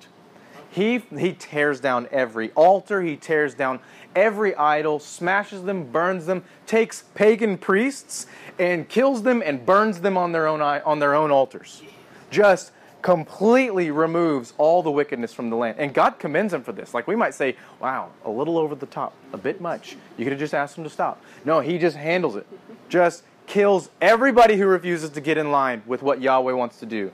[0.73, 3.79] He, he tears down every altar, he tears down
[4.17, 8.27] every idol, smashes them, burns them, takes pagan priests
[8.59, 11.83] and kills them and burns them on their own, on their own altars.
[12.31, 12.73] Just
[13.03, 15.77] completely removes all the wickedness from the land.
[15.79, 16.95] And God commends him for this.
[16.95, 19.97] Like we might say, wow, a little over the top, a bit much.
[20.17, 21.23] You could have just asked him to stop.
[21.45, 22.47] No, he just handles it.
[22.89, 27.11] Just kills everybody who refuses to get in line with what Yahweh wants to do.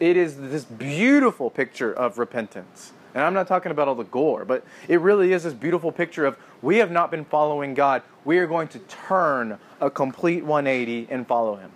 [0.00, 4.44] It is this beautiful picture of repentance And I'm not talking about all the gore,
[4.44, 8.02] but it really is this beautiful picture of we have not been following God.
[8.24, 11.70] We are going to turn a complete 180 and follow Him.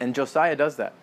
[0.00, 0.94] And Josiah does that.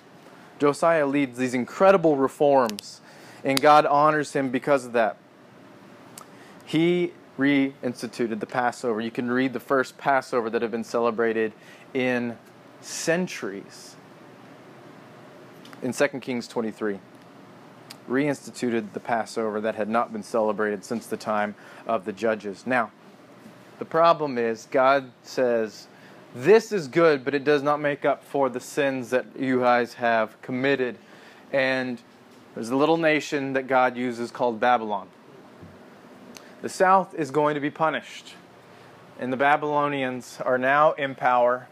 [0.60, 3.02] Josiah leads these incredible reforms,
[3.44, 5.18] and God honors him because of that.
[6.66, 9.02] He reinstituted the Passover.
[9.02, 11.52] You can read the first Passover that have been celebrated
[11.94, 12.38] in
[12.82, 13.95] centuries
[15.86, 17.00] in 2 Kings 23
[18.10, 21.54] reinstituted the Passover that had not been celebrated since the time
[21.86, 22.66] of the judges.
[22.66, 22.92] Now,
[23.78, 25.88] the problem is God says,
[26.34, 29.94] This is good, but it does not make up for the sins that you guys
[29.94, 30.98] have committed.
[31.54, 32.02] And
[32.56, 35.08] there's a little nation that God uses called Babylon.
[36.64, 38.34] The south is going to be punished.
[39.20, 41.68] And the Babylonians are now in power,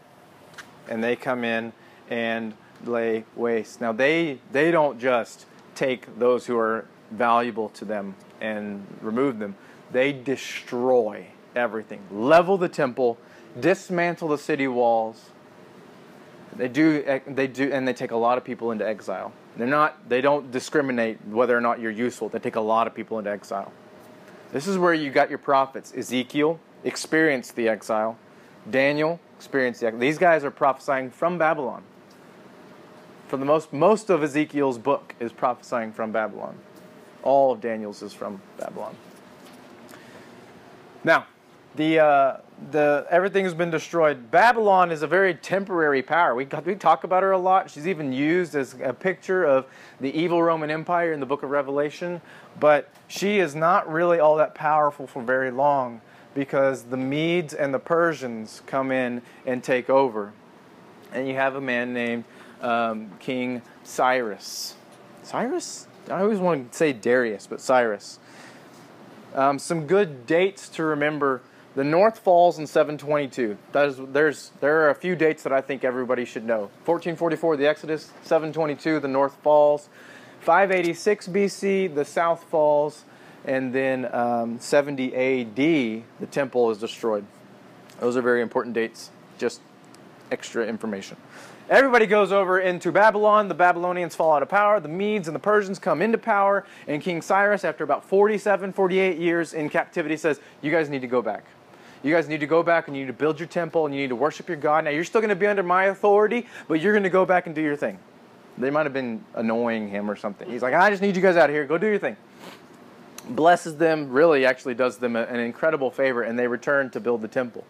[0.88, 1.72] and they come in
[2.08, 2.54] and
[2.86, 3.80] lay waste.
[3.80, 9.56] Now, they, they don't just take those who are valuable to them and remove them,
[9.92, 13.18] they destroy everything, level the temple,
[13.58, 15.30] dismantle the city walls.
[16.56, 19.32] They do, they do, and they take a lot of people into exile.
[19.56, 22.28] They're not, they don't discriminate whether or not you're useful.
[22.28, 23.72] They take a lot of people into exile.
[24.52, 25.92] This is where you got your prophets.
[25.96, 28.18] Ezekiel experienced the exile.
[28.70, 30.00] Daniel experienced the exile.
[30.00, 31.82] These guys are prophesying from Babylon.
[33.34, 36.56] For the most, most of Ezekiel's book is prophesying from Babylon.
[37.24, 38.94] All of Daniel's is from Babylon.
[41.02, 41.26] Now,
[41.74, 42.36] the uh,
[42.70, 44.30] the everything has been destroyed.
[44.30, 46.36] Babylon is a very temporary power.
[46.36, 47.68] We we talk about her a lot.
[47.68, 49.66] She's even used as a picture of
[50.00, 52.20] the evil Roman Empire in the book of Revelation.
[52.60, 56.02] But she is not really all that powerful for very long
[56.36, 60.32] because the Medes and the Persians come in and take over,
[61.12, 62.22] and you have a man named
[62.64, 64.74] um, King Cyrus.
[65.22, 65.86] Cyrus?
[66.08, 68.18] I always want to say Darius, but Cyrus.
[69.34, 71.42] Um, some good dates to remember.
[71.74, 73.56] The North falls in 722.
[73.72, 76.70] That is, there's, there are a few dates that I think everybody should know.
[76.84, 78.12] 1444, the Exodus.
[78.22, 79.88] 722, the North falls.
[80.40, 83.04] 586 BC, the South falls.
[83.44, 87.26] And then um, 70 AD, the temple is destroyed.
[87.98, 89.10] Those are very important dates.
[89.38, 89.60] Just
[90.30, 91.16] extra information.
[91.70, 93.48] Everybody goes over into Babylon.
[93.48, 94.80] The Babylonians fall out of power.
[94.80, 96.66] The Medes and the Persians come into power.
[96.86, 101.06] And King Cyrus, after about 47, 48 years in captivity, says, You guys need to
[101.06, 101.44] go back.
[102.02, 104.02] You guys need to go back and you need to build your temple and you
[104.02, 104.84] need to worship your God.
[104.84, 107.46] Now, you're still going to be under my authority, but you're going to go back
[107.46, 107.98] and do your thing.
[108.58, 110.48] They might have been annoying him or something.
[110.48, 111.64] He's like, I just need you guys out of here.
[111.64, 112.18] Go do your thing.
[113.30, 117.28] Blesses them, really actually does them an incredible favor, and they return to build the
[117.28, 117.64] temple.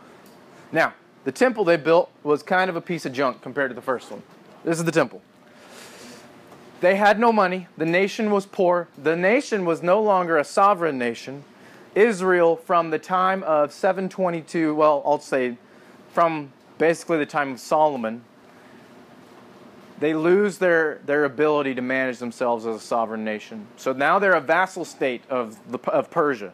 [0.72, 0.94] Now,
[1.24, 4.10] the temple they built was kind of a piece of junk compared to the first
[4.10, 4.22] one.
[4.64, 5.22] This is the temple.
[6.80, 7.68] They had no money.
[7.78, 8.88] The nation was poor.
[9.02, 11.44] The nation was no longer a sovereign nation.
[11.94, 15.56] Israel, from the time of 722, well, I'll say
[16.12, 18.22] from basically the time of Solomon,
[20.00, 23.66] they lose their, their ability to manage themselves as a sovereign nation.
[23.76, 26.52] So now they're a vassal state of, the, of Persia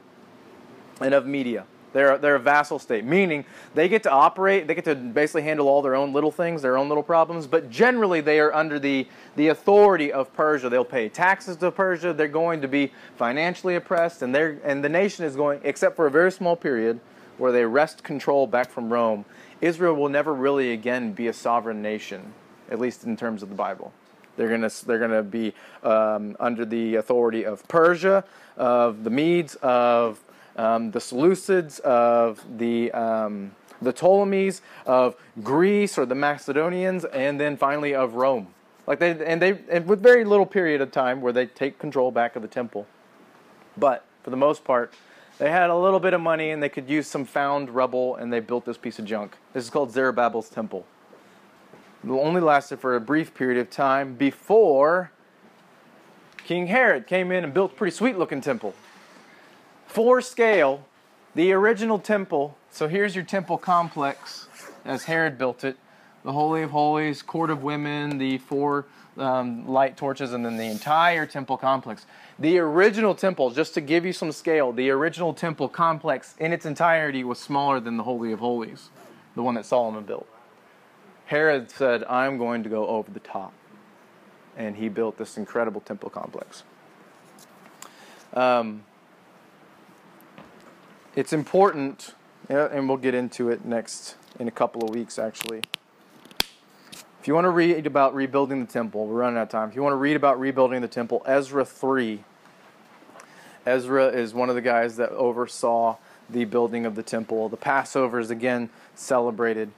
[1.01, 1.65] and of Media.
[1.93, 3.45] They're, they're a vassal state, meaning
[3.75, 6.77] they get to operate, they get to basically handle all their own little things, their
[6.77, 10.69] own little problems, but generally they are under the, the authority of Persia.
[10.69, 14.89] They'll pay taxes to Persia, they're going to be financially oppressed, and, they're, and the
[14.89, 17.01] nation is going, except for a very small period
[17.39, 19.25] where they wrest control back from Rome,
[19.61, 22.33] Israel will never really again be a sovereign nation,
[22.71, 23.93] at least in terms of the Bible.
[24.37, 25.53] They're going to they're to be
[25.83, 28.25] um, under the authority of Persia,
[28.57, 30.23] of the Medes, of
[30.61, 37.57] um, the Seleucids, of the um, the Ptolemies, of Greece or the Macedonians, and then
[37.57, 38.49] finally of Rome.
[38.87, 42.11] Like they and they and with very little period of time where they take control
[42.11, 42.87] back of the temple.
[43.79, 44.93] But for the most part,
[45.39, 48.31] they had a little bit of money and they could use some found rubble and
[48.31, 49.37] they built this piece of junk.
[49.55, 50.85] This is called Zerubbabel's temple.
[52.05, 55.13] It only lasted for a brief period of time before
[56.45, 58.75] King Herod came in and built a pretty sweet looking temple
[59.91, 60.87] for scale,
[61.35, 62.57] the original temple.
[62.71, 64.47] So here's your temple complex
[64.85, 65.77] as Herod built it
[66.23, 68.85] the Holy of Holies, Court of Women, the four
[69.17, 72.05] um, light torches, and then the entire temple complex.
[72.39, 76.67] The original temple, just to give you some scale, the original temple complex in its
[76.67, 78.91] entirety was smaller than the Holy of Holies,
[79.35, 80.29] the one that Solomon built.
[81.25, 83.55] Herod said, I'm going to go over the top.
[84.59, 86.65] And he built this incredible temple complex.
[88.35, 88.85] Um,
[91.17, 92.15] it's important,
[92.49, 95.63] and we'll get into it next in a couple of weeks actually.
[97.21, 99.69] If you want to read about rebuilding the temple, we're running out of time.
[99.69, 102.25] If you want to read about rebuilding the temple, Ezra 3.
[103.67, 105.97] Ezra is one of the guys that oversaw
[106.31, 107.51] the building of the temple.
[107.51, 109.71] The Passover is again celebrated.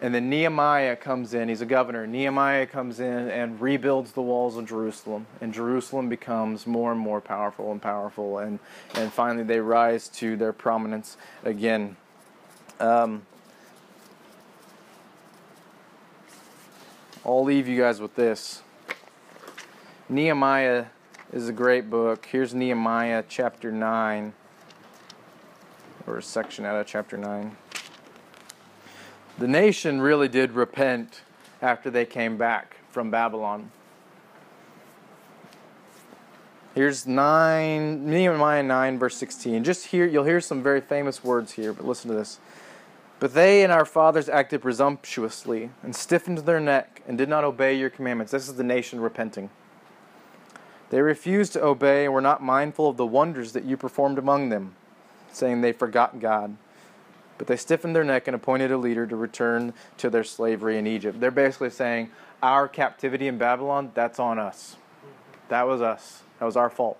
[0.00, 1.48] And then Nehemiah comes in.
[1.48, 2.06] He's a governor.
[2.06, 5.26] Nehemiah comes in and rebuilds the walls of Jerusalem.
[5.40, 8.38] And Jerusalem becomes more and more powerful and powerful.
[8.38, 8.58] And,
[8.94, 11.96] and finally, they rise to their prominence again.
[12.80, 13.22] Um,
[17.24, 18.62] I'll leave you guys with this.
[20.10, 20.86] Nehemiah
[21.32, 22.26] is a great book.
[22.26, 24.34] Here's Nehemiah chapter 9,
[26.06, 27.56] or a section out of chapter 9.
[29.38, 31.22] The nation really did repent
[31.60, 33.72] after they came back from Babylon.
[36.74, 39.64] Here's 9 Nehemiah 9 verse 16.
[39.64, 42.38] Just here you'll hear some very famous words here, but listen to this.
[43.18, 47.76] But they and our fathers acted presumptuously and stiffened their neck and did not obey
[47.76, 48.32] your commandments.
[48.32, 49.50] This is the nation repenting.
[50.90, 54.50] They refused to obey and were not mindful of the wonders that you performed among
[54.50, 54.76] them,
[55.32, 56.56] saying they forgot God.
[57.38, 60.86] But they stiffened their neck and appointed a leader to return to their slavery in
[60.86, 61.20] Egypt.
[61.20, 62.10] They're basically saying,
[62.42, 64.76] Our captivity in Babylon, that's on us.
[65.48, 66.22] That was us.
[66.38, 66.98] That was our fault.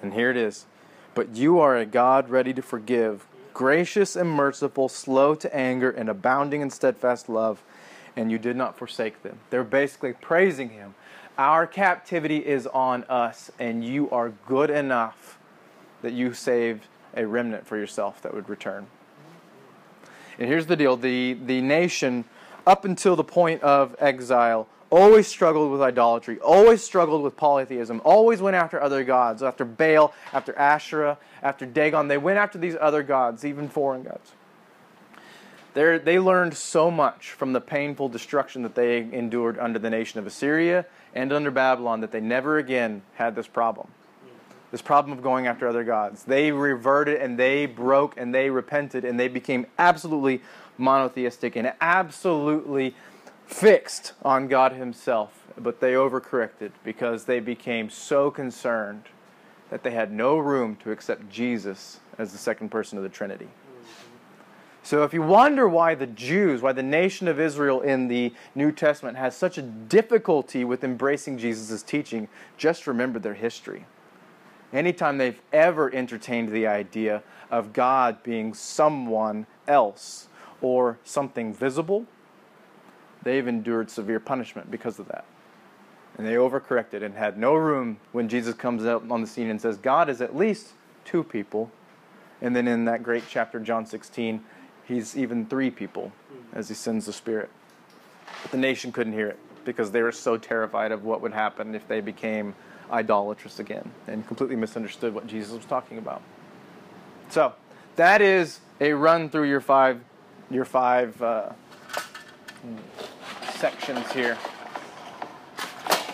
[0.00, 0.66] And here it is.
[1.14, 6.08] But you are a God ready to forgive, gracious and merciful, slow to anger, and
[6.08, 7.62] abounding in steadfast love,
[8.16, 9.40] and you did not forsake them.
[9.50, 10.94] They're basically praising Him.
[11.36, 15.38] Our captivity is on us, and you are good enough
[16.02, 16.86] that you saved
[17.16, 18.86] a remnant for yourself that would return.
[20.38, 22.24] And here's the deal the, the nation,
[22.66, 28.42] up until the point of exile, always struggled with idolatry, always struggled with polytheism, always
[28.42, 32.08] went after other gods, after Baal, after Asherah, after Dagon.
[32.08, 34.32] They went after these other gods, even foreign gods.
[35.74, 40.20] They're, they learned so much from the painful destruction that they endured under the nation
[40.20, 40.84] of Assyria
[41.14, 43.88] and under Babylon that they never again had this problem.
[44.72, 46.24] This problem of going after other gods.
[46.24, 50.40] They reverted and they broke and they repented and they became absolutely
[50.78, 52.96] monotheistic and absolutely
[53.46, 55.46] fixed on God Himself.
[55.58, 59.04] But they overcorrected because they became so concerned
[59.68, 63.48] that they had no room to accept Jesus as the second person of the Trinity.
[64.84, 68.72] So, if you wonder why the Jews, why the nation of Israel in the New
[68.72, 72.26] Testament has such a difficulty with embracing Jesus' teaching,
[72.56, 73.84] just remember their history.
[74.72, 80.28] Anytime they've ever entertained the idea of God being someone else
[80.60, 82.06] or something visible,
[83.22, 85.24] they've endured severe punishment because of that.
[86.16, 89.60] And they overcorrected and had no room when Jesus comes out on the scene and
[89.60, 90.68] says, God is at least
[91.04, 91.70] two people.
[92.40, 94.42] And then in that great chapter, John 16,
[94.84, 96.12] he's even three people
[96.52, 97.50] as he sends the Spirit.
[98.42, 101.74] But the nation couldn't hear it because they were so terrified of what would happen
[101.74, 102.54] if they became
[102.92, 106.22] idolatrous again and completely misunderstood what Jesus was talking about.
[107.30, 107.54] So
[107.96, 110.00] that is a run through your five
[110.50, 111.50] your five uh,
[113.54, 114.36] sections here.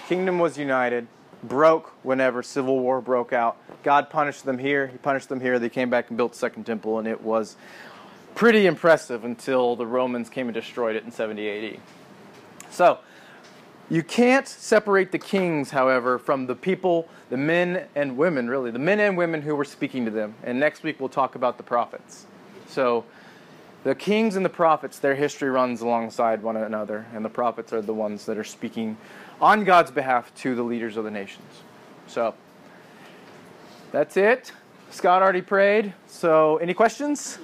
[0.07, 1.07] Kingdom was united,
[1.43, 3.57] broke whenever civil war broke out.
[3.83, 4.87] God punished them here.
[4.87, 5.59] He punished them here.
[5.59, 7.57] They came back and built the second temple, and it was
[8.35, 11.81] pretty impressive until the Romans came and destroyed it in 70 AD.
[12.71, 12.99] So,
[13.91, 18.79] you can't separate the kings, however, from the people, the men and women, really, the
[18.79, 20.35] men and women who were speaking to them.
[20.43, 22.27] And next week we'll talk about the prophets.
[22.67, 23.05] So,
[23.85, 27.81] the kings and the prophets, their history runs alongside one another, and the prophets are
[27.81, 28.99] the ones that are speaking
[29.41, 31.63] on God's behalf to the leaders of the nations.
[32.07, 32.35] So,
[33.91, 34.53] that's it.
[34.91, 35.95] Scott already prayed.
[36.07, 37.39] So, any questions?